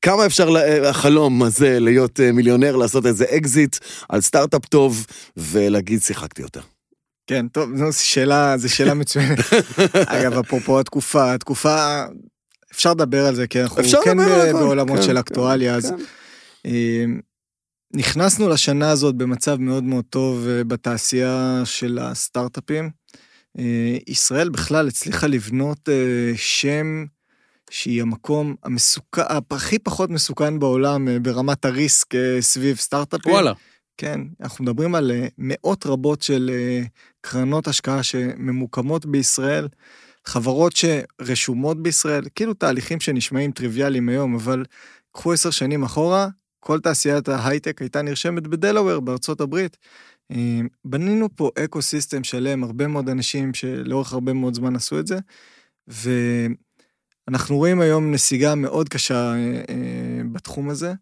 [0.02, 3.78] כמה אפשר, לה- החלום הזה להיות אה, מיליונר, לעשות איזה אקזיט
[4.10, 5.06] על סטארט-אפ טוב,
[5.38, 6.60] ולהגיד שיחקתי אותה.
[7.28, 9.38] כן, טוב, זו שאלה, זו שאלה מצוינת.
[10.08, 12.04] אגב, אפרופו התקופה, התקופה,
[12.72, 15.12] אפשר לדבר על זה, כי אנחנו אפשר כן לדבר על ב- הכל, בעולמות כן, של
[15.12, 16.04] כן, אקטואליה, אז כן.
[16.66, 17.06] אה,
[17.94, 22.90] נכנסנו לשנה הזאת במצב מאוד מאוד טוב אה, בתעשייה של הסטארט-אפים.
[23.60, 25.90] אה, ישראל בכלל הצליחה לבנות
[26.36, 27.06] שם
[27.70, 32.08] שהיא המקום המסוכן, הכי פחות מסוכן בעולם ברמת הריסק
[32.40, 33.32] סביב סטארט-אפים.
[33.32, 33.54] וואלה.
[33.98, 36.52] כן, אנחנו מדברים על מאות רבות של
[37.22, 39.68] קרנות השקעה שממוקמות בישראל,
[40.30, 44.66] חברות שרשומות בישראל, כאילו תהליכים שנשמעים טריוויאליים היום, אבל
[45.12, 46.28] קחו עשר שנים אחורה,
[46.60, 49.78] כל תעשיית ההייטק הייתה נרשמת בדלאוור בארצות הברית.
[50.32, 55.08] אה, בנינו פה אקו סיסטם שלם, הרבה מאוד אנשים שלאורך הרבה מאוד זמן עשו את
[55.08, 55.20] זה,
[57.28, 59.34] ואנחנו רואים היום נסיגה מאוד קשה
[60.32, 60.94] בתחום הזה.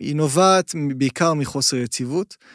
[0.00, 2.46] היא נובעת בעיקר מחוסר יציבות, אה,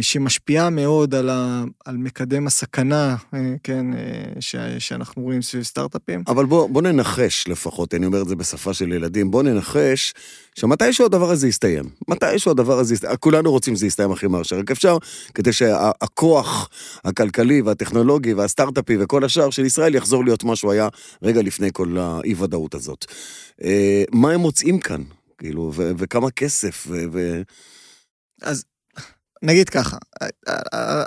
[0.00, 6.22] שמשפיעה מאוד על, ה, על מקדם הסכנה, אה, כן, אה, ש, שאנחנו רואים סביב סטארט-אפים.
[6.26, 10.14] אבל בוא, בוא ננחש לפחות, אני אומר את זה בשפה של ילדים, בוא ננחש
[10.54, 11.84] שמתישהו הדבר הזה יסתיים.
[12.08, 14.98] מתישהו הדבר הזה יסתיים, כולנו רוצים שזה יסתיים הכי מהר שרק אפשר,
[15.34, 16.68] כדי שהכוח
[17.04, 20.88] הכלכלי והטכנולוגי והסטארט-אפי וכל השאר של ישראל יחזור להיות מה שהוא היה
[21.22, 23.04] רגע לפני כל האי-ודאות הזאת.
[24.12, 25.02] מה הם מוצאים כאן?
[25.38, 27.04] כאילו, ו- וכמה כסף, ו...
[27.12, 27.42] ו...
[28.42, 28.64] אז
[29.42, 29.96] נגיד ככה,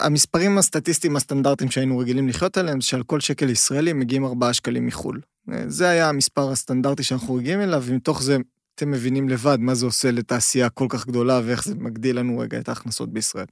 [0.01, 5.21] המספרים הסטטיסטיים הסטנדרטיים שהיינו רגילים לחיות עליהם, שעל כל שקל ישראלי מגיעים 4 שקלים מחו"ל.
[5.67, 8.37] זה היה המספר הסטנדרטי שאנחנו רגילים אליו, ומתוך זה
[8.75, 12.59] אתם מבינים לבד מה זה עושה לתעשייה כל כך גדולה ואיך זה מגדיל לנו רגע
[12.59, 13.45] את ההכנסות בישראל.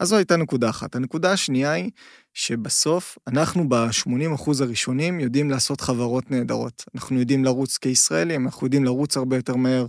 [0.00, 0.96] אז זו הייתה נקודה אחת.
[0.96, 1.90] הנקודה השנייה היא
[2.34, 6.84] שבסוף אנחנו ב-80% הראשונים יודעים לעשות חברות נהדרות.
[6.94, 9.86] אנחנו יודעים לרוץ כישראלים, אנחנו יודעים לרוץ הרבה יותר מהר,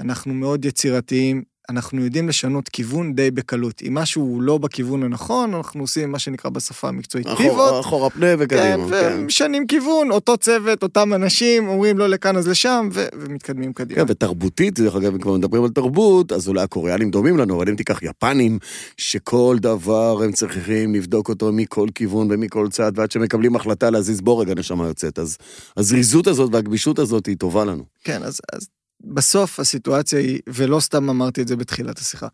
[0.00, 3.82] אנחנו מאוד יצירתיים, אנחנו יודעים לשנות כיוון די בקלות.
[3.88, 7.74] אם משהו לא בכיוון הנכון, אנחנו עושים מה שנקרא בשפה המקצועית פיבוט.
[7.80, 8.88] אחורה פנה וקדימה.
[8.90, 9.66] כן, ומשנים כן.
[9.66, 14.00] כיוון, אותו צוות, אותם אנשים, אומרים לא לכאן אז לשם, ו- ומתקדמים קדימה.
[14.00, 17.68] כן, ותרבותית, דרך אגב, אם כבר מדברים על תרבות, אז אולי הקוריאנים דומים לנו, אבל
[17.68, 18.58] אם תיקח יפנים,
[18.96, 24.42] שכל דבר הם צריכים לבדוק אותו מכל כיוון ומכל צד, ועד שמקבלים החלטה להזיז בוא
[24.42, 25.18] רגע נשמה יוצאת.
[25.18, 25.36] אז
[25.76, 27.84] הזריזות הזאת והגמישות הזאת היא טובה לנו.
[28.04, 28.68] כן, אז, אז
[29.04, 32.28] בסוף הסיטואציה היא, ולא סתם אמרתי את זה בתחילת השיחה,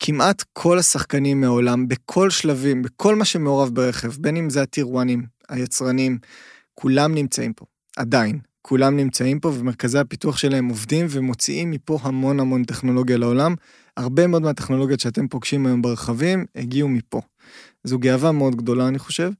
[0.00, 6.18] כמעט כל השחקנים מהעולם, בכל שלבים, בכל מה שמעורב ברכב, בין אם זה הטירואנים, היצרנים,
[6.74, 7.64] כולם נמצאים פה,
[7.96, 8.38] עדיין.
[8.66, 13.54] כולם נמצאים פה ומרכזי הפיתוח שלהם עובדים ומוציאים מפה המון המון טכנולוגיה לעולם.
[13.96, 17.20] הרבה מאוד מהטכנולוגיות שאתם פוגשים היום ברכבים הגיעו מפה.
[17.84, 19.30] זו גאווה מאוד גדולה אני חושב.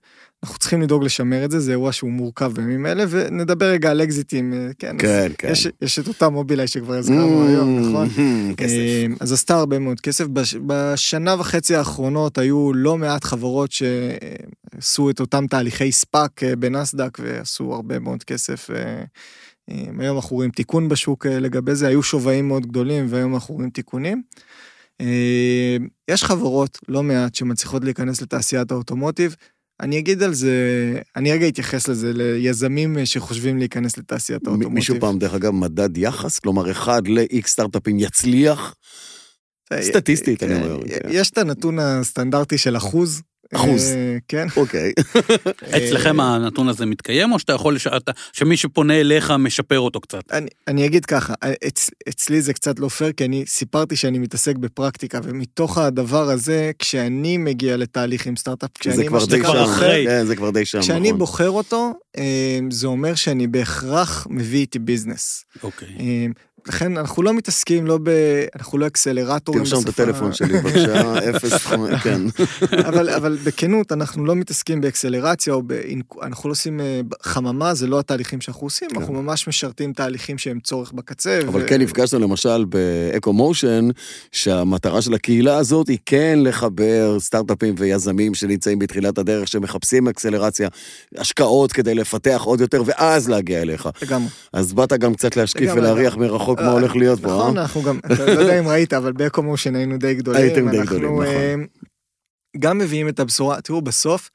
[0.44, 4.02] אנחנו צריכים לדאוג לשמר את זה, זה אירוע שהוא מורכב בימים אלה, ונדבר רגע על
[4.02, 5.48] אקזיטים, אה, כן, כן, כן.
[5.50, 8.08] יש, יש את אותה מובילאיי שכבר הזכרנו mm, היום, נכון?
[8.56, 8.72] כסף.
[8.72, 10.26] אה, אז עשתה הרבה מאוד כסף.
[10.26, 17.18] בש, בשנה וחצי האחרונות היו לא מעט חברות שעשו את אותם תהליכי ספאק אה, בנסדק
[17.22, 18.70] ועשו הרבה מאוד כסף.
[19.98, 24.22] היום אנחנו רואים תיקון בשוק לגבי זה, היו שווים מאוד גדולים והיום אנחנו רואים תיקונים.
[26.08, 29.36] יש חברות, לא מעט, שמצליחות להיכנס לתעשיית האוטומוטיב.
[29.80, 30.52] אני אגיד על זה,
[31.16, 34.74] אני רגע אתייחס לזה, ליזמים שחושבים להיכנס לתעשיית האוטומוטיב.
[34.74, 36.38] מישהו פעם, דרך אגב, מדד יחס?
[36.38, 38.74] כלומר, אחד ל-X סטארט-אפים יצליח?
[39.72, 40.80] אה, סטטיסטית, אני אומר.
[40.88, 41.08] כן.
[41.10, 43.22] יש את הנתון הסטנדרטי של אחוז,
[43.54, 43.82] אחוז.
[43.90, 44.46] אה, כן.
[44.56, 44.92] אוקיי.
[45.76, 47.76] אצלכם הנתון הזה מתקיים, או שאתה יכול,
[48.32, 50.22] שמי שפונה אליך משפר אותו קצת?
[50.68, 51.34] אני אגיד ככה,
[52.08, 57.36] אצלי זה קצת לא פייר, כי אני סיפרתי שאני מתעסק בפרקטיקה, ומתוך הדבר הזה, כשאני
[57.36, 58.96] מגיע לתהליך עם סטארט-אפ, כשאני...
[58.96, 61.18] זה כבר די שם, כן, זה כבר די שם, כשאני נכון.
[61.18, 65.44] בוחר אותו, אה, זה אומר שאני בהכרח מביא איתי business.
[65.62, 65.88] אוקיי.
[66.68, 68.10] לכן אנחנו לא מתעסקים, לא ב...
[68.56, 69.76] אנחנו לא אקסלרטורים בשפה...
[69.76, 71.14] תרשום את הטלפון שלי, בבקשה,
[71.58, 72.20] 05, כן.
[72.88, 75.72] אבל, אבל בכנות, אנחנו לא מתעסקים באקסלרציה או ב...
[76.22, 78.96] אנחנו לא עושים אה, חממה, זה לא התהליכים שאנחנו עושים, כן.
[78.96, 81.40] אנחנו ממש משרתים תהליכים שהם צורך בקצה.
[81.48, 81.66] אבל ו...
[81.66, 83.88] כן נפגשנו למשל באקו מושן,
[84.32, 90.68] שהמטרה של הקהילה הזאת היא כן לחבר סטארט-אפים ויזמים שנמצאים בתחילת הדרך, שמחפשים אקסלרציה,
[91.16, 93.88] השקעות כדי לפתח עוד יותר, ואז להגיע אליך.
[94.02, 94.28] לגמרי.
[94.52, 96.53] אז באת גם קצת להשקיף ולהריח מרחוק.
[96.54, 97.36] רחוק מה הולך להיות פה, אה?
[97.36, 100.42] נכון, אנחנו גם, אתה לא יודע אם ראית, אבל ב EcoMotion היינו די גדולים.
[100.42, 101.26] הייתם די גדולים, נכון.
[101.26, 101.54] אה,
[102.58, 104.30] גם מביאים את הבשורה, תראו, בסוף,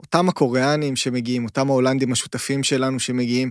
[0.00, 3.50] אותם הקוריאנים שמגיעים, אותם ההולנדים השותפים שלנו שמגיעים,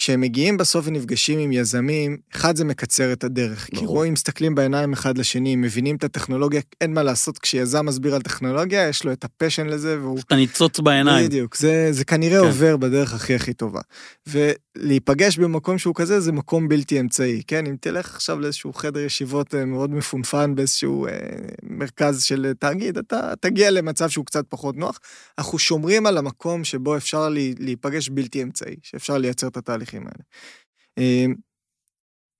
[0.00, 3.68] כשהם מגיעים בסוף ונפגשים עם יזמים, אחד זה מקצר את הדרך.
[3.74, 8.22] כי רואים, מסתכלים בעיניים אחד לשני, מבינים את הטכנולוגיה, אין מה לעשות, כשיזם מסביר על
[8.22, 10.18] טכנולוגיה, יש לו את ה passion לזה, והוא...
[10.26, 11.26] אתה ניצוץ בעיניים.
[11.26, 12.46] בדיוק, זה, זה כנראה כן.
[12.46, 13.80] עובר בדרך הכי הכי טובה.
[14.78, 17.66] ולהיפגש במקום שהוא כזה, זה מקום בלתי אמצעי, כן?
[17.66, 21.12] אם תלך עכשיו לאיזשהו חדר ישיבות אה, מאוד מפונפן באיזשהו אה,
[21.62, 24.98] מרכז של תאגיד, אתה תגיע למצב שהוא קצת פחות נוח.
[25.38, 29.56] אנחנו שומרים על המקום שבו אפשר להיפגש בלתי אמצעי, שאפשר לייצר את.
[29.70, 30.24] התהליכים האלה.
[30.98, 31.34] אמ,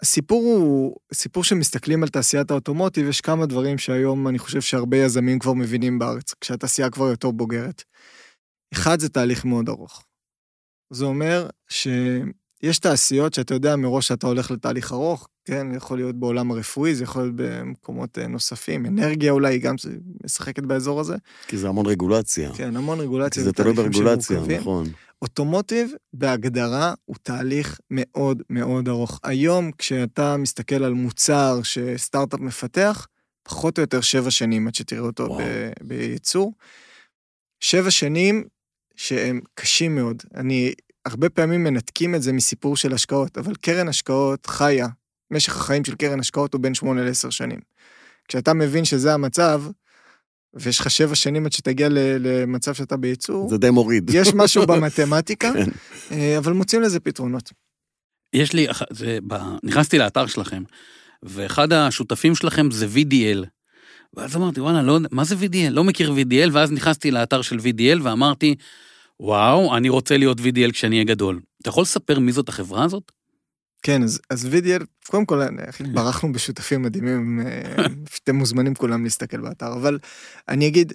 [0.02, 5.38] הסיפור הוא, סיפור שמסתכלים על תעשיית האוטומוטיב, יש כמה דברים שהיום אני חושב שהרבה יזמים
[5.38, 7.84] כבר מבינים בארץ, כשהתעשייה כבר יותר בוגרת.
[8.72, 10.04] אחד, זה תהליך מאוד ארוך.
[10.90, 11.46] זה אומר
[12.62, 17.04] יש תעשיות שאתה יודע מראש שאתה הולך לתהליך ארוך, כן, יכול להיות בעולם הרפואי, זה
[17.04, 19.74] יכול להיות במקומות אה, נוספים, אנרגיה אולי גם
[20.24, 21.16] משחקת באזור הזה.
[21.46, 22.52] כי זה המון רגולציה.
[22.54, 23.42] כן, המון רגולציה.
[23.42, 24.40] זה תלוי ברגולציה.
[24.60, 24.86] נכון.
[25.22, 29.20] אוטומוטיב בהגדרה הוא תהליך מאוד מאוד ארוך.
[29.22, 33.06] היום כשאתה מסתכל על מוצר שסטארט-אפ מפתח,
[33.42, 35.38] פחות או יותר שבע שנים עד שתראה אותו.
[35.38, 36.52] ב- בייצור.
[37.60, 38.44] שבע שנים
[39.00, 40.22] שהם קשים מאוד.
[40.36, 40.72] אני,
[41.06, 44.88] הרבה פעמים מנתקים את זה מסיפור של השקעות, אבל קרן השקעות חיה,
[45.30, 47.60] משך החיים של קרן השקעות הוא בין שמונה לעשר שנים.
[48.28, 49.62] כשאתה מבין שזה המצב,
[50.54, 51.88] ויש לך שבע שנים עד שתגיע
[52.20, 54.10] למצב שאתה בייצור, זה די מוריד.
[54.14, 55.70] יש משהו במתמטיקה, כן.
[56.10, 57.52] אה, אבל מוצאים לזה פתרונות.
[58.32, 60.62] יש לי, זה, ב, נכנסתי לאתר שלכם,
[61.22, 63.46] ואחד השותפים שלכם זה VDL.
[64.14, 65.70] ואז אמרתי, וואלה, לא, מה זה VDL?
[65.70, 68.54] לא מכיר VDL, ואז נכנסתי לאתר של VDL ואמרתי,
[69.20, 71.40] וואו, אני רוצה להיות VDL כשאני אהיה גדול.
[71.62, 73.12] אתה יכול לספר מי זאת החברה הזאת?
[73.82, 75.40] כן, אז, אז VDL, קודם כל,
[75.80, 77.86] התברכנו בשותפים מדהימים, אה,
[78.24, 79.98] אתם מוזמנים כולם להסתכל באתר, אבל
[80.48, 80.92] אני אגיד,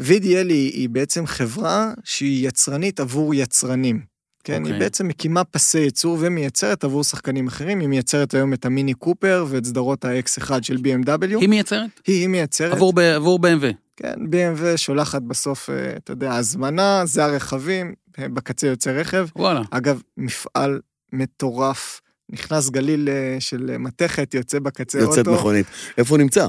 [0.00, 4.00] VDL היא, היא בעצם חברה שהיא יצרנית עבור יצרנים.
[4.44, 4.72] כן, אוקיי.
[4.72, 9.46] היא בעצם מקימה פסי ייצור ומייצרת עבור שחקנים אחרים, היא מייצרת היום את המיני קופר
[9.48, 11.40] ואת סדרות ה-X1 של BMW.
[11.40, 11.90] היא מייצרת?
[12.06, 12.72] היא, היא מייצרת.
[12.72, 13.85] עבור, ב- עבור BMW.
[13.96, 19.26] כן, BMW שולחת בסוף, אה, אתה יודע, הזמנה, זה הרכבים, אה, בקצה יוצא רכב.
[19.36, 19.62] וואלה.
[19.70, 20.80] אגב, מפעל
[21.12, 25.38] מטורף, נכנס גליל אה, של מתכת, יוצא בקצה יוצאת אוטו.
[25.38, 25.66] מכונית.
[25.98, 26.46] איפה הוא נמצא?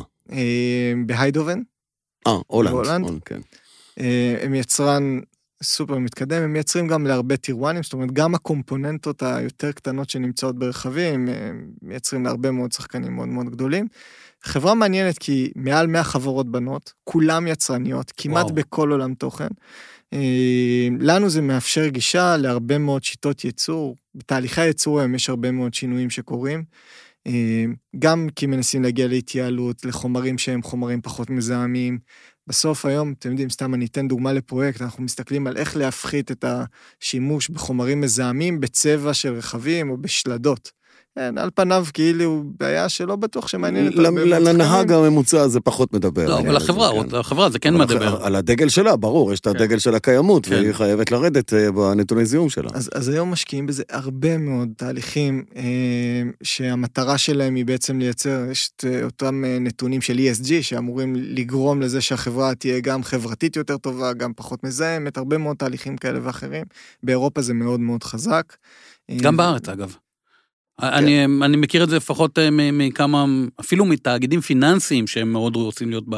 [1.06, 1.60] בהיידובן,
[2.28, 2.74] אה, הולנד.
[2.74, 3.06] בהולנד?
[3.06, 3.40] הולנד, כן.
[4.44, 5.20] הם יצרן
[5.64, 11.30] סופר מתקדם, הם מייצרים גם להרבה טירואנים, זאת אומרת, גם הקומפוננטות היותר קטנות שנמצאות ברכבים,
[11.30, 13.88] אה, מייצרים להרבה מאוד שחקנים מאוד מאוד גדולים.
[14.44, 18.56] חברה מעניינת כי מעל 100 חברות בנות, כולם יצרניות, כמעט וואו.
[18.56, 19.48] בכל עולם תוכן.
[20.14, 23.96] אה, לנו זה מאפשר גישה להרבה מאוד שיטות ייצור.
[24.16, 26.64] בתהליכי הייצור היום יש הרבה מאוד שינויים שקורים.
[27.28, 27.66] אה,
[28.00, 32.00] גם כי מנסים להגיע להתייעלות, לחומרים שהם חומרים פחות מזהמים.
[32.48, 36.46] בסוף היום, אתם יודעים, סתם אני אתן דוגמה לפרויקט, אנחנו מסתכלים על איך להפחית את
[36.48, 40.77] השימוש בחומרים מזהמים בצבע של רכבים או בשלדות.
[41.18, 44.92] כן, על פניו כאילו בעיה שלא בטוח שמעניינת לנהג.
[44.92, 46.28] הממוצע זה פחות מדבר.
[46.28, 47.16] לא, אבל הזה, החברה, כן.
[47.16, 48.24] החברה זה כן מדבר.
[48.24, 49.50] על הדגל שלה, ברור, יש את כן.
[49.50, 50.56] הדגל של הקיימות, כן.
[50.56, 52.70] והיא חייבת לרדת אה, בנתוני זיהום שלה.
[52.74, 55.64] אז, אז היום משקיעים בזה הרבה מאוד תהליכים אה,
[56.44, 62.02] שהמטרה שלהם היא בעצם לייצר, יש את אה, אותם נתונים של ESG שאמורים לגרום לזה
[62.02, 66.64] שהחברה תהיה גם חברתית יותר טובה, גם פחות מזהמת, הרבה מאוד תהליכים כאלה ואחרים.
[67.04, 68.56] באירופה זה מאוד מאוד חזק.
[69.22, 69.96] גם בארץ, אגב.
[70.82, 73.26] אני, אני מכיר את זה לפחות אה, מ- מכמה,
[73.60, 76.16] אפילו מתאגידים פיננסיים שהם מאוד רוצים להיות, ב,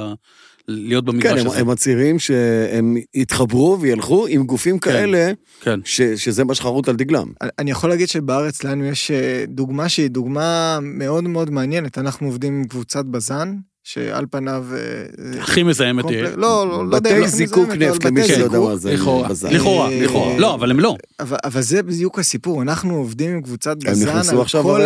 [0.68, 1.60] להיות כן, במגרש הם, הזה.
[1.60, 5.32] הם מצהירים שהם יתחברו וילכו עם גופים כאלה,
[5.62, 5.80] כן.
[5.86, 7.28] ש, שזה מה שחרוט על דגלם.
[7.60, 11.98] אני יכול להגיד שבארץ לנו יש אה, דוגמה שהיא דוגמה מאוד מאוד מעניינת.
[11.98, 13.56] אנחנו עובדים עם קבוצת בז"ן,
[13.92, 14.66] שעל פניו...
[14.74, 16.36] אה, הכי מזהמת קומפלק- תהיה.
[16.38, 18.60] לא, לא, לא יודע בתי הכי זיקוק נפט, למי שלא יודע.
[18.60, 18.94] מה זה.
[18.94, 19.30] לכאורה.
[19.30, 19.54] בז"ן.
[19.54, 20.40] לכאורה, אה, לכאורה.
[20.40, 20.96] לא, אבל הם לא.
[21.20, 24.78] אבל, אבל זה בדיוק הסיפור, אנחנו עובדים עם קבוצת הם בז"ן על נכנסו עכשיו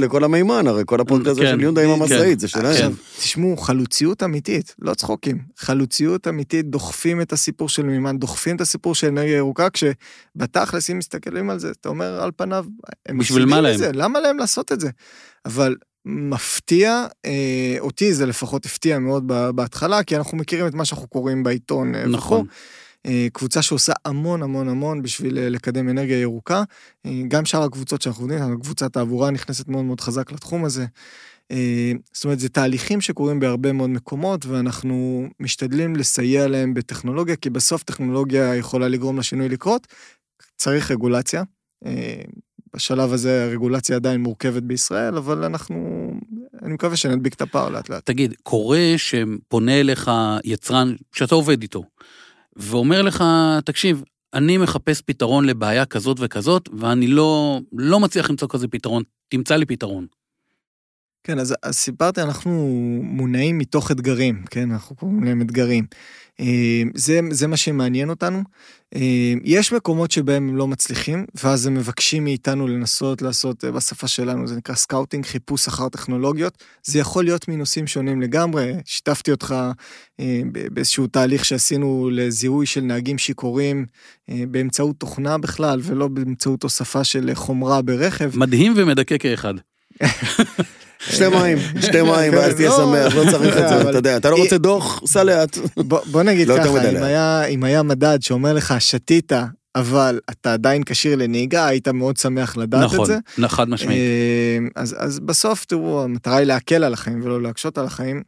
[0.00, 2.02] לכל, המימן, הרי כל הפרויקט הזה כן, של יונדאי עם כן.
[2.02, 2.92] המשאית, זה שלהם.
[3.18, 5.38] תשמעו, חלוציות אמיתית, לא צחוקים.
[5.58, 10.98] חלוציות אמיתית, דוחפים את הסיפור של מימן, דוחפים את הסיפור של אנרגיה ירוקה, כשבתכלס, אם
[10.98, 12.64] מסתכלים על זה, אתה אומר על פניו,
[13.06, 13.94] הם בשביל מפסידים מה להם?
[13.94, 14.90] למה להם לעשות את זה?
[15.44, 15.74] אבל
[16.06, 21.42] מפתיע, אה, אותי זה לפחות הפתיע מאוד בהתחלה, כי אנחנו מכירים את מה שאנחנו קוראים
[21.42, 22.16] בעיתון אה, וכו'.
[22.16, 22.46] נכון.
[23.06, 26.62] אה, קבוצה שעושה המון המון המון בשביל אה, לקדם אנרגיה ירוקה.
[27.28, 30.86] גם שאר הקבוצות שאנחנו אבל קבוצת תעבורה נכנסת מאוד מאוד חזק לתחום הזה.
[32.12, 37.82] זאת אומרת, זה תהליכים שקורים בהרבה מאוד מקומות, ואנחנו משתדלים לסייע להם בטכנולוגיה, כי בסוף
[37.82, 39.86] טכנולוגיה יכולה לגרום לשינוי לקרות.
[40.56, 41.42] צריך רגולציה.
[42.74, 46.10] בשלב הזה הרגולציה עדיין מורכבת בישראל, אבל אנחנו,
[46.62, 48.06] אני מקווה שנדביק את הפער לאט לאט.
[48.06, 50.10] תגיד, קורה שפונה אליך
[50.44, 51.84] יצרן שאתה עובד איתו,
[52.56, 53.24] ואומר לך,
[53.64, 54.02] תקשיב,
[54.34, 59.66] אני מחפש פתרון לבעיה כזאת וכזאת, ואני לא, לא מצליח למצוא כזה פתרון, תמצא לי
[59.66, 60.06] פתרון.
[61.24, 62.50] כן, אז, אז סיפרתי, אנחנו
[63.02, 65.84] מונעים מתוך אתגרים, כן, אנחנו קוראים להם אתגרים.
[66.40, 68.42] אה, זה, זה מה שמעניין אותנו.
[68.94, 74.08] אה, יש מקומות שבהם הם לא מצליחים, ואז הם מבקשים מאיתנו לנסות לעשות, אה, בשפה
[74.08, 76.64] שלנו זה נקרא scouting, חיפוש אחר טכנולוגיות.
[76.84, 78.72] זה יכול להיות מנושאים שונים לגמרי.
[78.84, 79.54] שיתפתי אותך
[80.72, 83.86] באיזשהו תהליך שעשינו לזיהוי של נהגים שיכורים
[84.28, 88.38] באמצעות תוכנה בכלל, ולא באמצעות הוספה של חומרה ברכב.
[88.38, 89.54] מדהים ומדכא כאחד.
[91.10, 94.16] שתי מים, שתי מים, כן, ואז תהיה לא, שמח, לא צריך את זה, אתה יודע,
[94.16, 95.58] אתה לא רוצה דוח, סע לאט.
[95.76, 96.90] בוא, נגיד לא ככה,
[97.48, 97.64] אם.
[97.64, 99.32] היה, מדד שאומר לך, שתית
[99.76, 103.48] אבל אתה עדיין כשיר לנהיגה, היית מאוד שמח לדעת את נכון, זה.
[103.48, 103.98] חד משמעית.
[103.98, 108.22] אה, אז, אז בסוף, תראו, המטרה היא להקל על החיים ולא להקשות על החיים.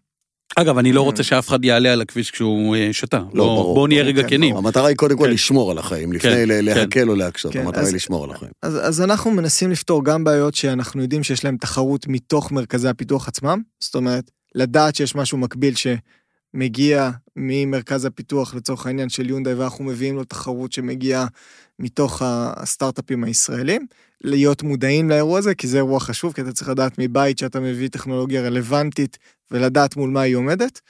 [0.54, 3.20] אגב, אני לא רוצה שאף אחד יעלה על הכביש כשהוא אה, שתה.
[3.34, 4.56] לא, ברור, בואו נהיה רגע כן, כנים.
[4.56, 5.30] המטרה היא קודם כל כן.
[5.30, 6.64] לשמור על החיים, לפני כן, כן.
[6.64, 8.52] להקל או להקשות, כן, המטרה אז- היא לשמור על החיים.
[8.62, 13.28] אז, אז אנחנו מנסים לפתור גם בעיות שאנחנו יודעים שיש להם תחרות מתוך מרכזי הפיתוח
[13.28, 15.74] עצמם, זאת אומרת, לדעת שיש משהו מקביל
[16.52, 21.26] שמגיע ממרכז הפיתוח לצורך העניין של יונדאי ואנחנו מביאים לו תחרות שמגיעה
[21.78, 23.86] מתוך הסטארט-אפים הישראלים,
[24.24, 27.88] להיות מודעים לאירוע הזה, כי זה אירוע חשוב, כי אתה צריך לדעת מבית שאתה מביא
[27.88, 29.18] טכנולוגיה רלוונטית
[29.50, 30.80] ולדעת מול מה היא עומדת,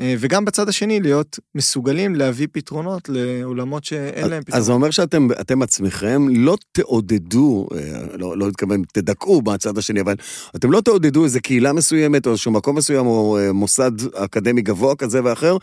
[0.00, 4.58] וגם בצד השני להיות מסוגלים להביא פתרונות לעולמות שאין להם פתרון.
[4.60, 7.78] אז זה אומר שאתם אתם עצמכם לא תעודדו, אה,
[8.18, 10.14] לא לא מתכוון, תדכאו מהצד השני, אבל
[10.56, 14.96] אתם לא תעודדו איזה קהילה מסוימת או איזשהו מקום מסוים או אה, מוסד אקדמי גבוה
[14.96, 15.56] כזה ואחר.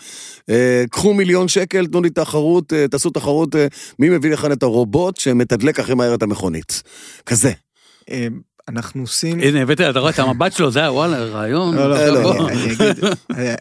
[0.50, 3.68] אה, קחו מיליון שקל, תנו לי תחרות, אה, תעשו תחרות, אה,
[4.00, 6.84] מי מביא לכאן את הרובוט שמתדלק הכי מהר את המכונית.
[7.26, 7.52] כזה.
[8.72, 9.40] אה, אנחנו עושים...
[9.40, 11.76] הנה, הבאת, אתה רואה את המבט שלו, זה היה וואלה, רעיון.
[11.76, 12.50] לא, לא, לא.
[12.50, 13.04] אני אגיד,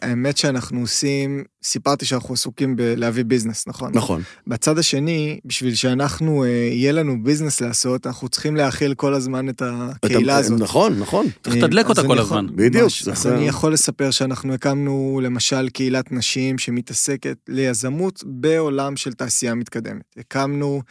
[0.01, 3.91] האמת שאנחנו עושים, סיפרתי שאנחנו עסוקים בלהביא ביזנס, נכון?
[3.93, 4.21] נכון.
[4.47, 9.61] בצד השני, בשביל שאנחנו, אה, יהיה לנו ביזנס לעשות, אנחנו צריכים להכיל כל הזמן את
[9.65, 10.59] הקהילה הזאת.
[10.59, 11.25] נכון, נכון.
[11.43, 12.47] צריך לתדלק אז אותה כל הזמן.
[12.55, 19.55] בדיוק, אז אני יכול לספר שאנחנו הקמנו למשל קהילת נשים שמתעסקת ליזמות בעולם של תעשייה
[19.55, 20.01] מתקדמת.
[20.17, 20.81] הקמנו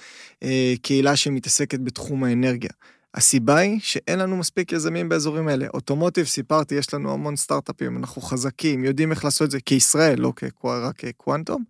[0.42, 2.70] אה, קהילה שמתעסקת בתחום האנרגיה.
[3.14, 5.66] הסיבה היא שאין לנו מספיק יזמים באזורים האלה.
[5.74, 10.32] אוטומוטיב, סיפרתי, יש לנו המון סטארט-אפים, אנחנו חזקים, יודעים איך לעשות את זה כישראל, לא
[10.64, 11.64] רק כקוונטום.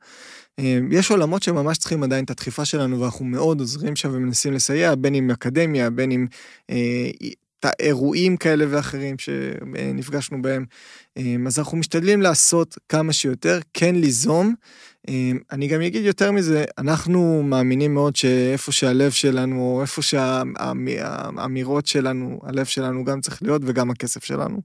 [0.59, 4.95] אה, יש עולמות שממש צריכים עדיין את הדחיפה שלנו, ואנחנו מאוד עוזרים שם ומנסים לסייע,
[4.95, 6.26] בין אם אקדמיה, בין אם
[6.70, 7.11] אה,
[7.80, 10.64] אירועים כאלה ואחרים שנפגשנו בהם.
[11.18, 14.55] אה, אז אנחנו משתדלים לעשות כמה שיותר, כן ליזום.
[15.09, 22.40] אה, אני גם אגיד יותר מזה, אנחנו מאמינים מאוד שאיפה שהלב שלנו, איפה שהאמירות שלנו,
[22.42, 24.61] הלב שלנו גם צריך להיות וגם הכסף שלנו.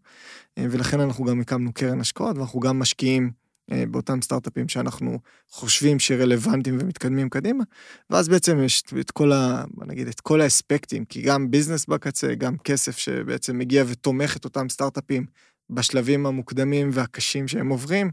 [0.57, 3.31] אה, ולכן אנחנו גם הקמנו קרן השקעות, ואנחנו גם משקיעים
[3.71, 5.19] אה, באותם סטארט-אפים שאנחנו
[5.49, 7.63] חושבים שרלוונטיים ומתקדמים קדימה,
[8.09, 9.63] ואז בעצם יש את כל ה...
[9.67, 14.45] בוא נגיד, את כל האספקטים, כי גם ביזנס בקצה, גם כסף שבעצם מגיע ותומך את
[14.45, 15.25] אותם סטארט-אפים
[15.69, 18.11] בשלבים המוקדמים והקשים שהם עוברים,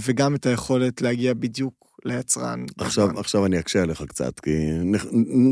[0.00, 2.64] וגם את היכולת להגיע בדיוק ליצרן.
[2.78, 3.20] עכשיו, בזמן.
[3.20, 4.50] עכשיו אני אקשה עליך קצת, כי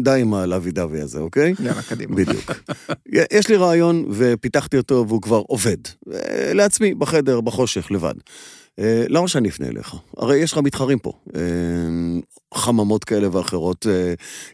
[0.02, 1.54] די עם הלוי דווי הזה, אוקיי?
[1.64, 2.16] יאללה, קדימה.
[2.16, 2.52] בדיוק.
[3.32, 5.76] יש לי רעיון ופיתחתי אותו והוא כבר עובד.
[6.12, 8.14] אה, לעצמי, בחדר, בחושך, לבד.
[8.78, 9.94] אה, למה שאני אפנה אליך?
[10.16, 11.12] הרי יש לך מתחרים פה.
[11.36, 11.40] אה,
[12.54, 13.86] חממות כאלה ואחרות,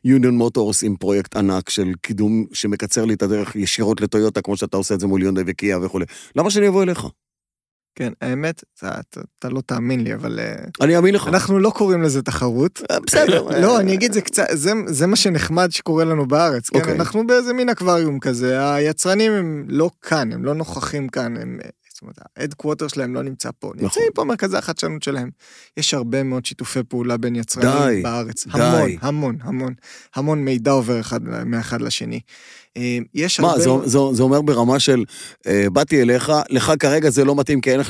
[0.04, 4.76] יוניון מוטורס עם פרויקט ענק של קידום שמקצר לי את הדרך ישירות לטויוטה, כמו שאתה
[4.76, 6.04] עושה את זה מול יונדאי וקיה וכולי.
[6.36, 7.06] למה שאני אבוא אליך?
[7.94, 8.64] כן, האמת,
[9.38, 11.28] אתה, לא תאמין לי, אבל אה, אני אאמין לך.
[11.28, 12.82] אנחנו לא קוראים לזה תחרות.
[12.90, 13.42] אה, בסדר.
[13.62, 14.46] לא, אני אגיד, זה קצת,
[14.86, 16.78] זה, מה שנחמד שקורה לנו בארץ, כן?
[16.78, 16.94] אוקיי.
[16.94, 21.70] אנחנו באיזה מין אקווריום כזה, היצרנים הם לא כאן, הם לא נוכחים כאן, הם, אה,
[21.92, 23.84] זאת אומרת, ההדקווטר שלהם לא נמצא פה, נכון.
[23.84, 25.30] נמצאים פה מרכזי החדשנות שלהם.
[25.76, 28.52] יש הרבה מאוד שיתופי פעולה בין די, יצרנים בארץ, די.
[28.52, 29.74] המון, המון, המון,
[30.14, 32.20] המון מידע עובר אחד מאחד לשני.
[32.76, 33.52] אה, יש הרבה...
[33.52, 35.04] מה, זה, זה, זה אומר ברמה של,
[35.46, 37.80] אה, באתי אליך, לך כרגע זה לא מתאים, כי, אין,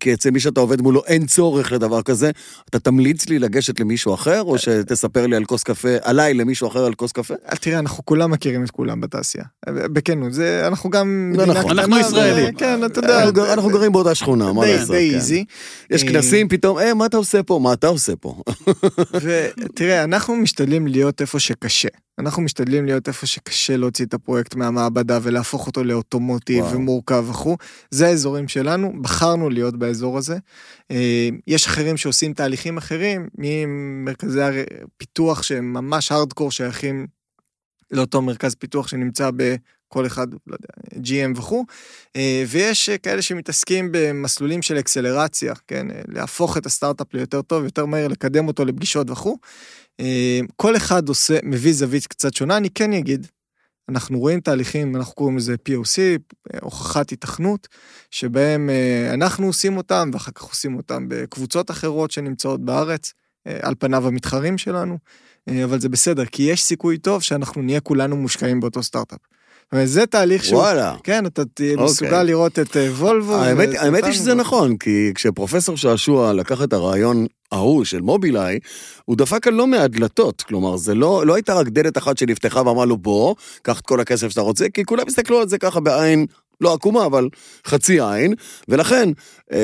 [0.00, 2.30] כי אצל מי שאתה עובד מולו אין צורך לדבר כזה,
[2.70, 6.84] אתה תמליץ לי לגשת למישהו אחר, או שתספר לי על כוס קפה, עליי למישהו אחר
[6.84, 7.34] על כוס קפה?
[7.52, 9.44] אל תראה, אנחנו כולם מכירים את כולם בתעשייה.
[9.66, 11.32] בכנות, זה, אנחנו גם...
[11.36, 11.78] מדינה נכון.
[11.78, 12.54] אנחנו ישראלים.
[12.54, 13.18] כן, אתה יודע.
[13.18, 14.90] אנחנו, גר- אנחנו גרים באותה שכונה, מה לעשות?
[14.96, 15.16] די כן.
[15.16, 15.44] איזי.
[15.90, 17.58] יש אה, כנסים, פתאום, אה, מה אתה עושה פה?
[17.62, 18.42] מה אתה עושה פה?
[19.20, 21.88] ותראה, אנחנו משתדלים להיות איפה שקשה.
[22.18, 26.74] אנחנו משתדלים להיות איפה שקשה להוציא את הפרויקט מהמעבדה ולהפוך אותו לאוטומוטיב וואו.
[26.74, 27.56] ומורכב וכו'.
[27.90, 30.38] זה האזורים שלנו, בחרנו להיות באזור הזה.
[30.90, 37.06] אה, יש אחרים שעושים תהליכים אחרים, ממרכזי הפיתוח שהם ממש הארדקור שייכים
[37.90, 39.30] לאותו מרכז פיתוח שנמצא
[39.90, 40.68] בכל אחד, לא יודע,
[41.08, 41.64] GM וכו',
[42.16, 47.86] אה, ויש כאלה שמתעסקים במסלולים של אקסלרציה, כן, אה, להפוך את הסטארט-אפ ליותר טוב, יותר
[47.86, 49.36] מהר, לקדם אותו לפגישות וכו'.
[50.00, 53.26] אה, כל אחד עושה, מביא זווית קצת שונה, אני כן אגיד,
[53.88, 55.98] אנחנו רואים תהליכים, אנחנו קוראים לזה POC,
[56.54, 57.68] אה, הוכחת התכנות,
[58.10, 63.12] שבהם אה, אנחנו עושים אותם, ואחר כך עושים אותם בקבוצות אחרות שנמצאות בארץ,
[63.46, 64.98] אה, על פניו המתחרים שלנו,
[65.48, 69.18] אה, אבל זה בסדר, כי יש סיכוי טוב שאנחנו נהיה כולנו מושקעים באותו סטארט-אפ.
[69.66, 70.60] זאת אומרת, זה תהליך שהוא...
[70.60, 70.94] וואלה.
[71.02, 71.84] כן, אתה תהיה אוקיי.
[71.84, 73.34] מסוגל לראות את אה, וולבו.
[73.34, 78.58] האמת, ואת האמת היא שזה נכון, כי כשפרופסור שעשוע לקח את הרעיון ההוא של מובילאיי,
[79.04, 80.42] הוא דפק על לא מעט דלתות.
[80.42, 84.00] כלומר, זה לא, לא הייתה רק דלת אחת שנפתחה ואמרה לו, בוא, קח את כל
[84.00, 86.26] הכסף שאתה רוצה, כי כולם הסתכלו על זה ככה בעין,
[86.60, 87.28] לא עקומה, אבל
[87.66, 88.34] חצי עין,
[88.68, 89.08] ולכן
[89.52, 89.58] אה,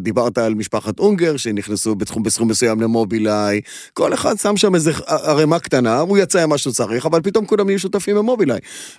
[0.00, 3.60] דיברת על משפחת אונגר, שנכנסו בתחום, בסכום מסוים למובילאיי,
[3.92, 7.46] כל אחד שם שם איזה ערימה קטנה, הוא יצא עם מה שהוא צריך, אבל פתאום
[7.46, 8.58] כולם נהיו שותפים במובילאיי,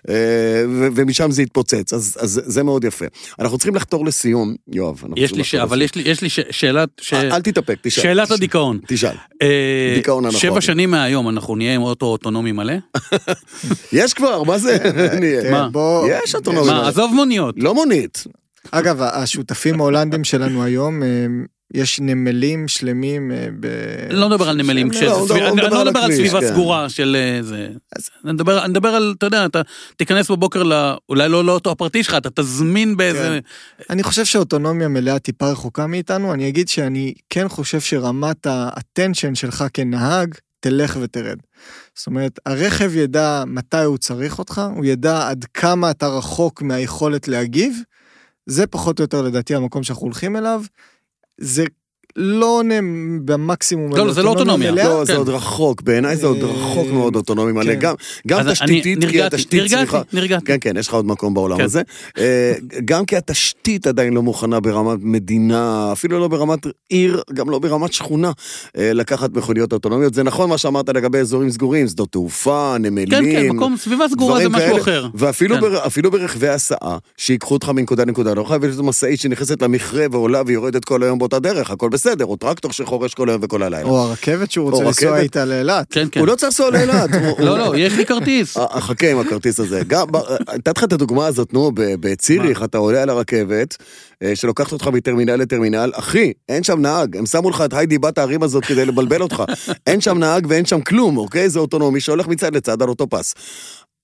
[0.10, 0.14] אה,
[0.70, 3.06] ו- ומשם זה התפוצץ, אז, אז זה מאוד יפה.
[3.40, 5.04] אנחנו צריכים לחתור לסיום, יואב.
[5.16, 5.56] יש לי, ש...
[5.56, 6.06] לחתור אבל לסיום.
[6.06, 6.40] יש לי, יש לי ש...
[6.52, 6.90] שאלת...
[7.02, 7.14] ש...
[7.14, 8.04] אל אל תתאפק, תשאל.
[8.04, 8.80] שאלת הדיכאון.
[8.88, 9.16] תשאל.
[9.42, 9.48] אה,
[9.96, 10.40] דיכאון הנכון.
[10.40, 12.74] שבע שנים מהיום אנחנו נהיה עם אוטו אוטונומי מלא?
[13.94, 14.78] יש כבר, מה זה?
[15.52, 15.70] מה?
[15.72, 16.74] בוא- יש אוטונומיה.
[16.74, 17.56] מה, עזוב מוניות.
[17.58, 18.24] לא מונית.
[18.72, 21.08] אגב, השותפים ההולנדים שלנו היום, אה,
[21.74, 23.66] יש נמלים שלמים אה, ב...
[24.10, 26.48] אני לא מדבר על נמלים, לא, מדבר- הוא אני לא על מדבר על סביבה כן.
[26.48, 27.68] סגורה של אה, זה.
[28.26, 29.62] אני מדבר- על, אתה יודע, אתה
[29.98, 30.64] תיכנס בבוקר.
[31.10, 33.40] אולי לא לאוטו הפרטי שלך, אתה תזמין באיזה...
[33.90, 39.66] אני חושב שאוטונומיה מלאה טיפה רחוקה מאיתנו, אני אגיד שאני כן חושב שרמת ה-attention שלך
[39.74, 41.38] כנהג תלך ותרד.
[41.96, 47.28] זאת אומרת, הרכב ידע מתי הוא צריך אותך, הוא ידע עד כמה אתה רחוק מהיכולת
[47.28, 47.78] להגיב,
[48.46, 50.62] זה פחות או יותר לדעתי המקום שאנחנו הולכים אליו.
[51.38, 51.66] זה
[52.16, 52.76] לא עונה
[53.26, 54.72] במקסימום לא, לא, זה לא אוטונומיה.
[54.72, 55.18] לא, זה כן.
[55.18, 57.64] עוד רחוק, בעיניי זה עוד אה, רחוק מאוד אוטונומי מלא.
[57.74, 57.80] כן.
[57.80, 57.96] גם-
[58.28, 60.02] גם אז אני תשתיתית, כי נרגעתי, התשתית נרגעתי, צריכה...
[60.14, 60.46] נרגעתי.
[60.46, 61.64] כן, כן, יש לך עוד מקום בעולם כן.
[61.64, 61.82] הזה.
[62.18, 62.54] אה,
[62.86, 66.60] גם כי התשתית עדיין לא מוכנה ברמת מדינה, אפילו לא ברמת
[66.90, 68.32] עיר, גם לא ברמת שכונה,
[68.78, 70.14] אה, לקחת מכוניות אוטונומיות.
[70.14, 73.10] זה נכון מה שאמרת לגבי אזורים סגורים, שדות תעופה, נמלים.
[73.10, 74.82] כן, כן, מקום, סביבה סגורה זה דברים משהו.
[74.82, 75.08] אחר.
[75.14, 75.62] ואפילו כן.
[75.62, 80.42] בר, אפילו ברכבי הסעה, שיקחו אותך מנקודה לנקודה, לא חייב להיות משאית שנכנסת למכרה ועולה
[80.46, 83.90] ויורדת כל היום באותה דרך, הכל בסדר, או טרקטור שחורש כל היום וכל הלילה.
[83.90, 85.20] או הרכבת שהוא או רוצה לנסוע.
[85.20, 85.88] איתה לאילת.
[85.94, 86.20] כן, כן.
[86.20, 87.10] הוא לא צריך לנסוע לאילת.
[87.14, 88.58] הוא- לא, הוא- לא, יש לי כרטיס.
[88.58, 89.82] אה, חכה עם הכרטיס הזה.
[89.88, 90.18] גם, ב-
[90.56, 93.78] נתתי לך את הדוגמה הזאת, נו, ב- בציריך, אתה עולה על הרכבת,
[94.24, 98.18] אה, שלוקחת אותך מטרמינל לטרמינל, אחי, אין שם נהג, הם שמו לך את היידי בת
[98.18, 99.44] הערים הזאת כדי לבלבל אותך.
[99.88, 101.50] אין שם נהג ואין שם כלום, אוקיי?
[101.50, 103.34] זה אוטונומי שהולך מצד לצד על אותו פס.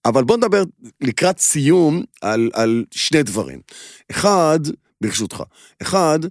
[0.06, 0.64] אבל בוא נדבר
[1.02, 3.60] לקראת סיום על, על שני דברים.
[4.12, 4.60] אחד,
[5.02, 5.44] ברשותך,
[5.82, 6.30] אחד, אה,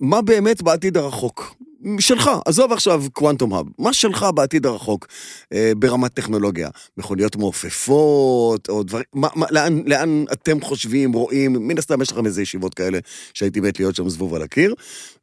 [0.00, 1.56] מה באמת בעתיד הרחוק?
[1.98, 5.06] שלך, עזוב עכשיו קוואנטום האב, מה שלך בעתיד הרחוק
[5.52, 6.68] אה, ברמת טכנולוגיה?
[6.96, 12.26] מכוניות מעופפות, או דברים, מה, מה, לאן, לאן אתם חושבים, רואים, מן הסתם יש לכם
[12.26, 12.98] איזה ישיבות כאלה
[13.34, 14.74] שהייתי מת להיות שם זבוב על הקיר.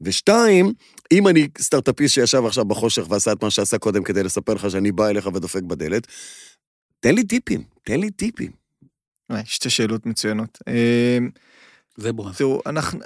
[0.01, 0.73] ושתיים,
[1.11, 4.91] אם אני סטארט-אפיסט שישב עכשיו בחושך ועשה את מה שעשה קודם כדי לספר לך שאני
[4.91, 6.07] בא אליך ודופק בדלת,
[6.99, 8.51] תן לי טיפים, תן לי טיפים.
[9.29, 10.57] וואי, שתי שאלות מצוינות.
[11.99, 12.37] אה, זה בועז.
[12.37, 12.99] תראו, אנחנו...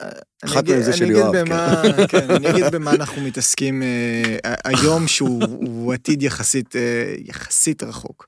[0.43, 1.81] אני אחת מהן זה אני של יואב, במה-
[2.11, 6.81] כן, אני אגיד במה אנחנו מתעסקים אה, היום, שהוא הוא עתיד יחסית, אה,
[7.17, 8.27] יחסית רחוק.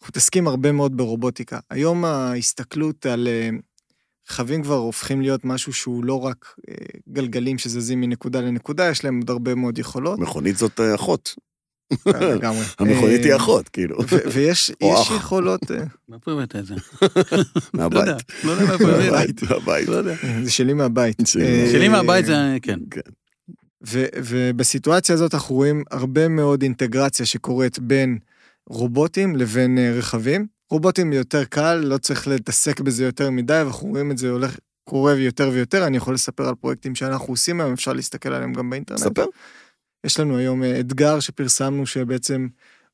[0.00, 1.58] אנחנו מתעסקים הרבה מאוד ברובוטיקה.
[1.70, 3.48] היום ההסתכלות על אה,
[4.30, 6.74] רכבים כבר הופכים להיות משהו שהוא לא רק אה,
[7.08, 10.18] גלגלים שזזים מנקודה לנקודה, יש להם עוד הרבה מאוד יכולות.
[10.18, 11.42] מכונית זאת אה, אחות, אה,
[12.34, 12.64] לגמרי.
[12.78, 13.96] המכונית היא אה, אחות, כאילו,
[14.32, 14.70] ויש.
[15.16, 15.76] יכולות, אה,
[16.08, 16.74] מאיפה הבאת את זה?
[16.74, 17.40] לא
[17.74, 18.00] מהבית.
[18.00, 19.42] יודע, לא יודע מאיפה הבאת.
[19.50, 19.88] מהבית.
[19.88, 20.02] לא.
[20.44, 21.16] זה שלי מהבית.
[21.24, 21.82] שלי.
[21.82, 22.78] אה, מהבית זה, כן.
[22.90, 23.00] כן.
[24.16, 28.18] ובסיטואציה הזאת אנחנו רואים הרבה מאוד אינטגרציה שקורית בין
[28.68, 30.46] רובוטים לבין אה, רכבים.
[30.70, 35.14] רובוטים יותר קל, לא צריך להתעסק בזה יותר מדי, ואנחנו רואים את זה הולך, קורה
[35.14, 35.86] יותר ויותר.
[35.86, 39.00] אני יכול לספר על פרויקטים שאנחנו עושים היום, אפשר להסתכל עליהם גם באינטרנט.
[39.00, 39.24] ספר.
[40.06, 42.48] יש לנו היום אה, אתגר שפרסמנו שבעצם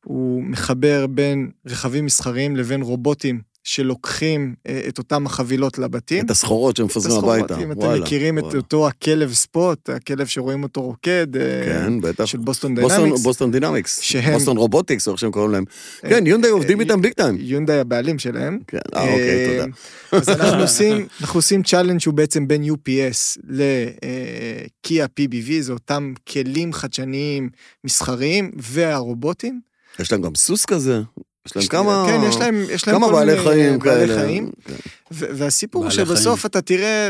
[0.04, 6.24] הוא מחבר בין רכבים מסחריים לבין רובוטים שלוקחים אה, את אותם החבילות לבתים.
[6.26, 7.62] את הסחורות שמפזרים הסחורות, הביתה.
[7.62, 8.42] אם אתם וואלה, מכירים את.
[8.54, 12.24] אותו הכלב Spot, הכלב שרואים אותו רוקד, אה, כן, בטח.
[12.24, 14.00] של Boston Dynamics, Boston Dynamics.
[14.00, 15.64] שהם- Boston Robotics, או איך שהם קוראים להם.
[16.04, 17.36] אה, כן, יונדאי עובדים איתם big time.
[17.40, 18.58] יונדאי הבעלים שלהם.
[18.66, 19.66] כן, אה, אוקיי, תודה.
[20.12, 26.72] אז אנחנו עושים, אנחנו עושים challenge שהוא בעצם בין UPS ל-Kia PBV, זה אותם כלים
[26.72, 27.48] חדשניים
[27.84, 29.60] מסחריים והרובוטים.
[29.98, 31.00] יש להם גם סוס כזה.
[31.46, 32.04] יש להם כמה...
[32.08, 34.20] כן, יש להם, יש להם כמה בעלי חיים בעלי כאלה.
[34.20, 34.50] חיים.
[34.64, 34.74] כן.
[35.10, 36.50] והסיפור שבסוף חיים.
[36.50, 37.08] אתה תראה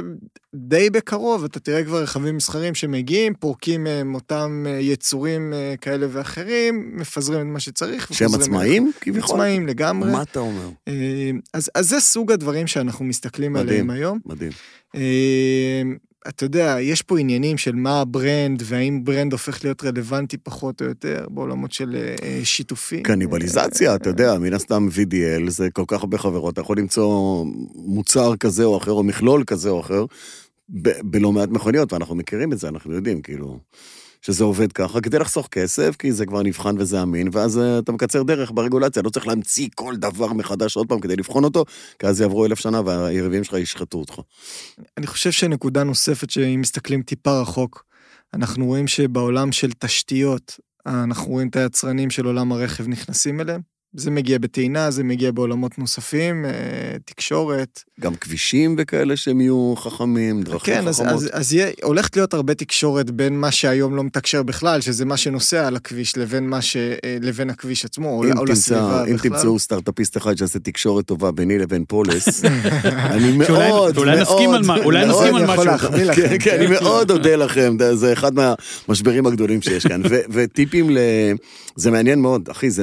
[0.55, 6.07] די בקרוב, אתה תראה כבר רכבים מסחריים שמגיעים, פורקים מהם אותם אה, יצורים אה, כאלה
[6.11, 8.15] ואחרים, מפזרים את מה שצריך.
[8.15, 8.93] שהם עצמאים.
[9.01, 9.35] כביכול?
[9.35, 10.13] עצמאים לגמרי.
[10.13, 10.69] מה אתה אומר?
[10.89, 13.69] אה, אז, אז זה סוג הדברים שאנחנו מסתכלים מדהים.
[13.69, 14.19] עליהם היום.
[14.27, 14.53] מדהים.
[16.27, 20.37] אה, אתה יודע, יש פה עניינים של מה ה brand, והאם brand הופך להיות רלוונטי
[20.37, 23.03] פחות או יותר בעולמות של אה, שיתופי.
[23.03, 27.45] קניבליזציה, אתה יודע, מן הסתם VDL זה כל כך הרבה חברות, אתה יכול למצוא
[27.75, 30.05] מוצר כזה או אחר, או מכלול כזה או אחר,
[30.69, 33.59] ב- בלא מעט מכוניות, ואנחנו מכירים את זה, אנחנו יודעים, כאילו,
[34.23, 37.93] שזה עובד ככה, כדי לחסוך כסף, כי זה כבר נבחן וזה אמין, ואז אה, אתה
[37.93, 41.65] מקצר דרך ברגולציה, לא צריך להמציא כל דבר מחדש עוד פעם כדי לבחון אותו,
[41.99, 44.21] כי אז יעברו אלף שנה והיריבים שלך ישחטו אותך.
[44.97, 47.85] אני חושב שנקודה נוספת, שאם מסתכלים טיפה רחוק,
[48.35, 53.61] אנחנו רואים שבעולם של תשתיות, אנחנו רואים את היצרנים של עולם הרכב נכנסים אליהם.
[53.95, 56.51] זה מגיע בטעינה, זה מגיע בעולמות נוספים, אה,
[57.05, 57.81] תקשורת.
[58.01, 61.13] גם כבישים וכאלה שהם יהיו חכמים, דרכים כן, אז, חכמות.
[61.15, 65.17] אז, אז יהיה, הולכת להיות הרבה תקשורת בין מה שהיום לא מתקשר בכלל, שזה מה
[65.17, 66.91] שנוסע על הכביש, לבין, מה ש, אה,
[67.21, 69.31] לבין הכביש עצמו, או, אם או תמצא- לסביבה אם בכלל.
[69.31, 72.45] תמצאו סטארט-אפיסט אחד שיעשה תקשורת טובה ביני לבין פולס,
[73.15, 75.65] אני מאוד, שאולי- מאוד, שאולי נסכים על מה- אולי נסכים על משהו.
[75.65, 76.23] להחמיא לכם.
[76.29, 80.03] כן, כן, אני מאוד אודה לכם, זה- זה אחד מהמשברים הגדולים שיש כאן.
[80.11, 80.99] ו- וטיפים ל...
[81.77, 82.83] זה מעניין מאוד, אחי, זה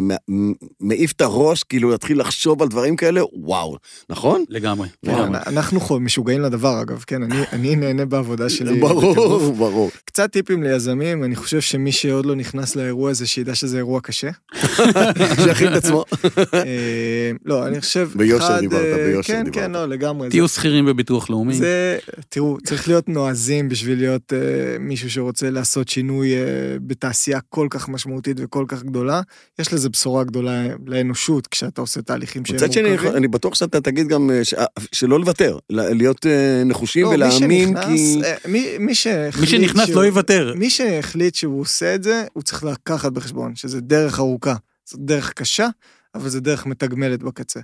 [0.99, 3.77] מעיף את הראש, כאילו להתחיל לחשוב על דברים כאלה, וואו,
[4.09, 4.43] נכון?
[4.49, 4.87] לגמרי.
[5.05, 5.21] וואו.
[5.23, 5.39] לגמרי.
[5.47, 8.79] אנחנו חו- משוגעים לדבר, אגב, כן, אני, אני נהנה בעבודה שלי.
[8.79, 9.53] ברור.
[9.53, 9.91] ברור.
[10.05, 14.29] קצת טיפים ליזמים, אני חושב שמי שעוד לא נכנס לאירוע הזה, שידע שזה אירוע קשה.
[15.43, 16.05] שיכין את עצמו.
[16.53, 18.09] אה, לא, אני חושב...
[18.15, 19.55] ביושר דיברת, אה, ביושר כן, דיברת.
[19.63, 20.29] כן, לא, לגמרי.
[20.29, 21.53] תהיו שכירים בביטוח לאומי.
[21.53, 21.97] זה,
[22.29, 24.35] תראו, צריך להיות נועזים בשביל להיות uh,
[24.79, 26.39] מישהו שרוצה לעשות שינוי uh,
[26.81, 29.21] בתעשייה כל כך משמעותית וכל כך גדולה.
[29.59, 33.15] יש לזה בשורה גדולה לאנושות כשאתה עושה תהליכים שהם מצד שני, מורכבים.
[33.15, 34.53] אני בטוח שאתה תגיד גם אה, ש-
[34.91, 37.85] שלא לוותר, להיות אה, נחושים לא, מי ולהאמין, שנכנס,
[38.15, 38.21] כי...
[38.23, 40.53] אה, מי, מי שהחליט מי שנכנס שהוא- לא יוותר.
[40.55, 44.55] מי שהחליט שהוא עושה את זה, הוא צריך לקחת בחשבון שזה דרך ארוכה.
[44.89, 45.67] זו דרך קשה,
[46.15, 47.59] אבל זו דרך מתגמלת בקצה.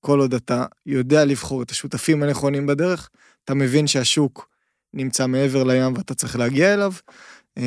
[0.00, 3.08] כל עוד אתה יודע לבחור את השותפים הנכונים בדרך,
[3.44, 4.48] אתה מבין שהשוק
[4.94, 6.92] נמצא מעבר לים ואתה צריך להגיע אליו,
[7.58, 7.62] אה,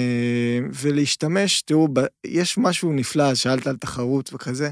[0.82, 1.88] ולהשתמש, תראו,
[2.28, 4.70] יש משהו נפלא, שאלת על תחרות וכזה.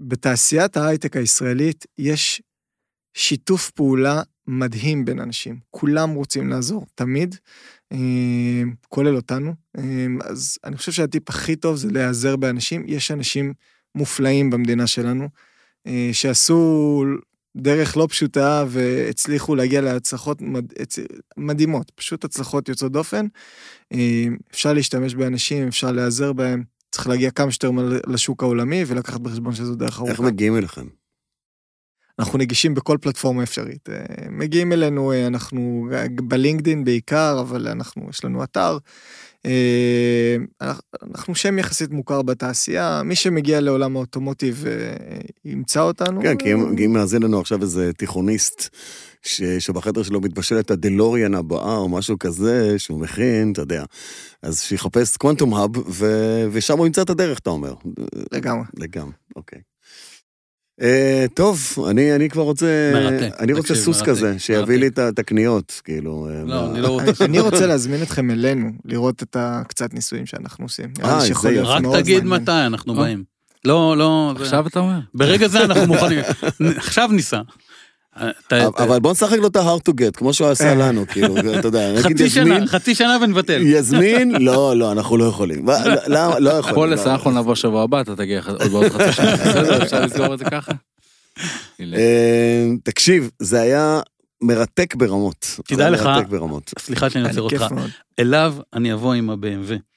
[0.00, 2.42] בתעשיית ההייטק הישראלית יש
[3.14, 5.58] שיתוף פעולה מדהים בין אנשים.
[5.70, 7.36] כולם רוצים לעזור, תמיד,
[7.92, 9.54] אה, כולל אותנו.
[9.78, 12.84] אה, אז אני חושב שהטיפ הכי טוב זה להיעזר באנשים.
[12.86, 13.52] יש אנשים
[13.94, 15.28] מופלאים במדינה שלנו,
[15.86, 17.04] אה, שעשו
[17.56, 20.64] דרך לא פשוטה והצליחו להגיע להצלחות מד...
[21.36, 23.26] מדהימות, פשוט הצלחות יוצאות דופן.
[24.52, 26.64] אפשר להשתמש באנשים, אפשר להיעזר בהם.
[27.00, 27.70] צריך להגיע כמה שיותר
[28.06, 30.12] לשוק העולמי ולקחת בחשבון שזו דרך ארוכה.
[30.12, 30.86] איך מגיעים אליכם?
[32.18, 33.88] אנחנו נגישים בכל פלטפורמה אפשרית.
[33.88, 33.96] אה,
[34.30, 35.88] מגיעים אלינו, אה, אנחנו
[36.22, 38.78] בלינקדין בעיקר, אבל אנחנו, יש לנו אתר.
[39.46, 40.36] אה,
[41.02, 44.64] אנחנו- שם יחסית מוכר בתעשייה, מי שמגיע לעולם האוטומוטיב
[45.44, 46.22] ימצא אותנו.
[46.22, 48.76] כן, כי אם מאזין לנו עכשיו איזה תיכוניסט,
[49.22, 53.84] ש- שבחדר שלו מתבשל את הדלוריאן הבאה או משהו כזה, שהוא מכין, אתה יודע.
[54.42, 57.74] אז שיחפש קוונטום האב, ו- ושם הוא ימצא את הדרך, אתה אומר.
[58.32, 58.64] לגמרי.
[58.78, 59.58] לגמרי, אוקיי.
[60.82, 61.58] אה, טוב,
[61.90, 64.98] אני, אני כבר רוצה, מרתק, אני רוצה תקשיב, סוס מרתק, כזה, שיביא מרתק.
[64.98, 66.28] לי את הקניות, כאילו.
[66.30, 67.24] אה, לא, מה- אני לא רוצה...
[67.24, 70.92] אני רוצה להזמין אתכם אלינו, לראות את הקצת ניסויים שאנחנו עושים.
[71.04, 72.42] אה, זה להיות רק תגיד מעניין.
[72.42, 72.98] מתי אנחנו אה.
[72.98, 73.24] באים.
[73.64, 74.32] לא, לא...
[74.40, 74.98] עכשיו אתה אומר?
[75.14, 76.20] ברגע זה אנחנו מוכנים.
[76.76, 77.40] עכשיו ניסע.
[78.78, 81.90] אבל בוא נשחק לו את ה-hard to get, כמו שהוא עשה לנו, כאילו, אתה יודע,
[81.96, 83.60] נגיד חצי יזמין, שנה, חצי שנה ונבטל.
[83.64, 85.64] יזמין, לא, לא, אנחנו לא יכולים.
[85.64, 85.74] מה,
[86.06, 86.74] למה, לא יכולים.
[86.74, 87.12] פולס, לא.
[87.12, 89.36] אנחנו נבוא שבוע הבא, אתה תגיע עוד בעוד חצי שנה.
[89.46, 90.72] בסדר, אפשר לסגור את זה ככה?
[91.80, 94.00] אה, תקשיב, זה היה
[94.42, 95.60] מרתק ברמות.
[95.66, 96.70] תדע לך- מרתק ברמות.
[96.78, 97.64] סליחה שאני עוצר אותך.
[98.18, 99.89] אליו אני אבוא עם ה-BMW.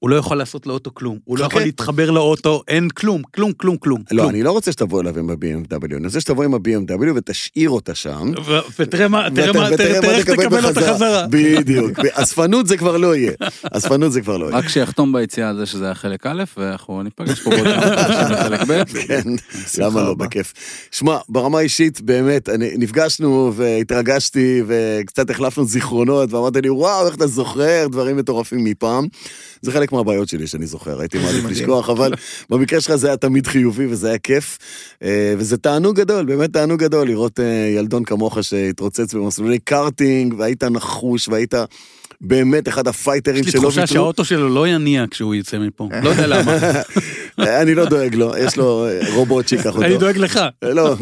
[0.00, 1.18] הוא לא יכול לעשות לאוטו כלום.
[1.24, 1.44] הוא לא.
[1.44, 4.02] יכול להתחבר לאוטו, אין כלום, כלום, כלום, כלום.
[4.10, 4.30] לא.
[4.30, 8.32] אני לא רוצה שתבוא אליו עם ה-BMW, אני רוצה שתבוא עם ה-BMW ותשאיר אותה שם.
[8.78, 11.26] ותראה מה, תראה מה, תראה תראה איך תקבל אותה חזרה.
[11.30, 11.98] בדיוק.
[12.12, 13.32] אספנות זה כבר לא יהיה.
[13.72, 14.56] אספנות זה כבר לא יהיה.
[14.58, 18.84] רק שיחתום ביציאה על זה שזה היה חלק א', ואנחנו ניפגש פה בחלק ב'.
[18.84, 19.22] כן,
[19.78, 20.14] למה לא.
[20.14, 20.52] בכיף.
[20.90, 27.26] שמע, ברמה האישית, באמת, אני- נפגשנו והתרגשתי וקצת החלפנו זיכרונות, ואמרת לי, וואו, איך אתה
[27.26, 29.06] זוכר דברים מטורפים מפעם.
[29.62, 31.44] זה חלק מהבעיות שלי שאני זוכר, הייתי מעדיף.
[31.44, 32.12] לשכוח, אבל
[32.50, 34.58] במקרה שלך זה היה תמיד חיובי וזה היה כיף.
[35.02, 37.44] אה, וזה תענוג גדול, באמת תענוג גדול לראות אה,
[37.76, 41.54] ילדון כמוך שהתרוצץ במסלולי קארטינג, והיית נחוש, והיית
[42.20, 43.94] באמת אחד הפייטרים יש לי שלא תחושה ויתרו.
[43.94, 45.88] שהאוטו שלו לא יניע כשהוא יצא מפה.
[46.02, 46.56] לא יודע למה.
[47.62, 49.82] אני לא דואג לו, יש לו אה, רובוט שייקח אותו.
[49.82, 50.40] אני דואג לך.
[50.62, 50.96] לא.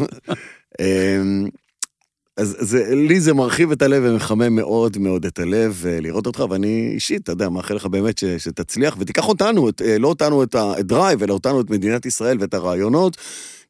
[2.39, 6.43] אז זה, לי זה מרחיב את הלב ומחמם מאוד מאוד את הלב אה, לראות אותך,
[6.49, 10.43] ואני אישית, אתה יודע, מאחל לך באמת ש, שתצליח, ותיקח אותנו, את, אה, לא אותנו
[10.43, 13.17] את הדרייב, אלא אותנו את מדינת ישראל ואת הרעיונות,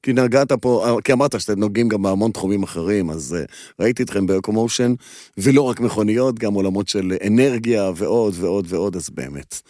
[0.04, 3.38] כי נגעת פה, אה, כי אמרת שאתם נוגעים גם בהמון תחומים אחרים, אז
[3.80, 4.94] ראיתי אתכם באקומושן,
[5.38, 9.62] ולא רק מכוניות, גם עולמות של אנרגיה ועוד ועוד ועוד, אז באמת.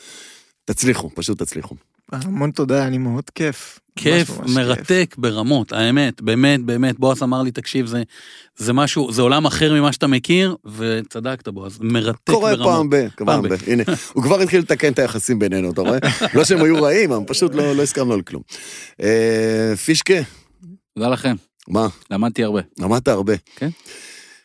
[0.66, 1.76] תצליחו, פשוט תצליחו.
[2.12, 3.80] המון תודה, היה לי מאוד כיף.
[3.96, 4.58] כיף, ממש ממש כיף.
[4.58, 8.04] מרתק ברמות, האמת, באמת, באמת, בועז אמר לי, תקשיב, זה,
[8.58, 12.68] זה משהו, זה עולם אחר ממה שאתה מכיר, וצדקת בועז, מרתק קורה ברמות.
[12.68, 13.08] פעם ב...
[13.26, 13.54] פעם ב...
[13.68, 13.84] הנה,
[14.14, 15.98] הוא כבר התחיל לתקן את היחסים בינינו, אתה רואה?
[16.36, 18.42] לא שהם היו רעים, הם פשוט לא לא הסכמנו על כלום.
[19.02, 20.22] אה, פישקה,
[20.94, 21.36] תודה לכם,
[21.68, 21.88] מה?
[22.12, 22.62] למדתי הרבה.
[22.80, 23.34] למדת הרבה.
[23.56, 23.70] כן.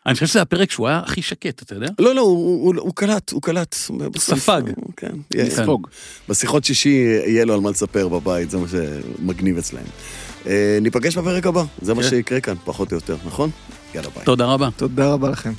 [0.07, 1.87] אני חושב שזה הפרק שהוא היה הכי שקט, אתה יודע?
[1.99, 3.75] לא, לא, הוא, הוא, הוא קלט, הוא קלט.
[4.19, 4.63] ספג.
[4.97, 5.13] כן.
[5.35, 5.87] לספוג.
[6.29, 6.89] בשיחות שישי
[7.27, 9.87] יהיה לו על מה לספר בבית, זה מה שמגניב אצלהם.
[10.47, 12.09] אה, ניפגש בפרק הבא, זה מה כן.
[12.09, 13.51] שיקרה כאן, פחות או יותר, נכון?
[13.95, 14.25] יאללה ביי.
[14.25, 14.69] תודה רבה.
[14.77, 15.53] תודה רבה לכם.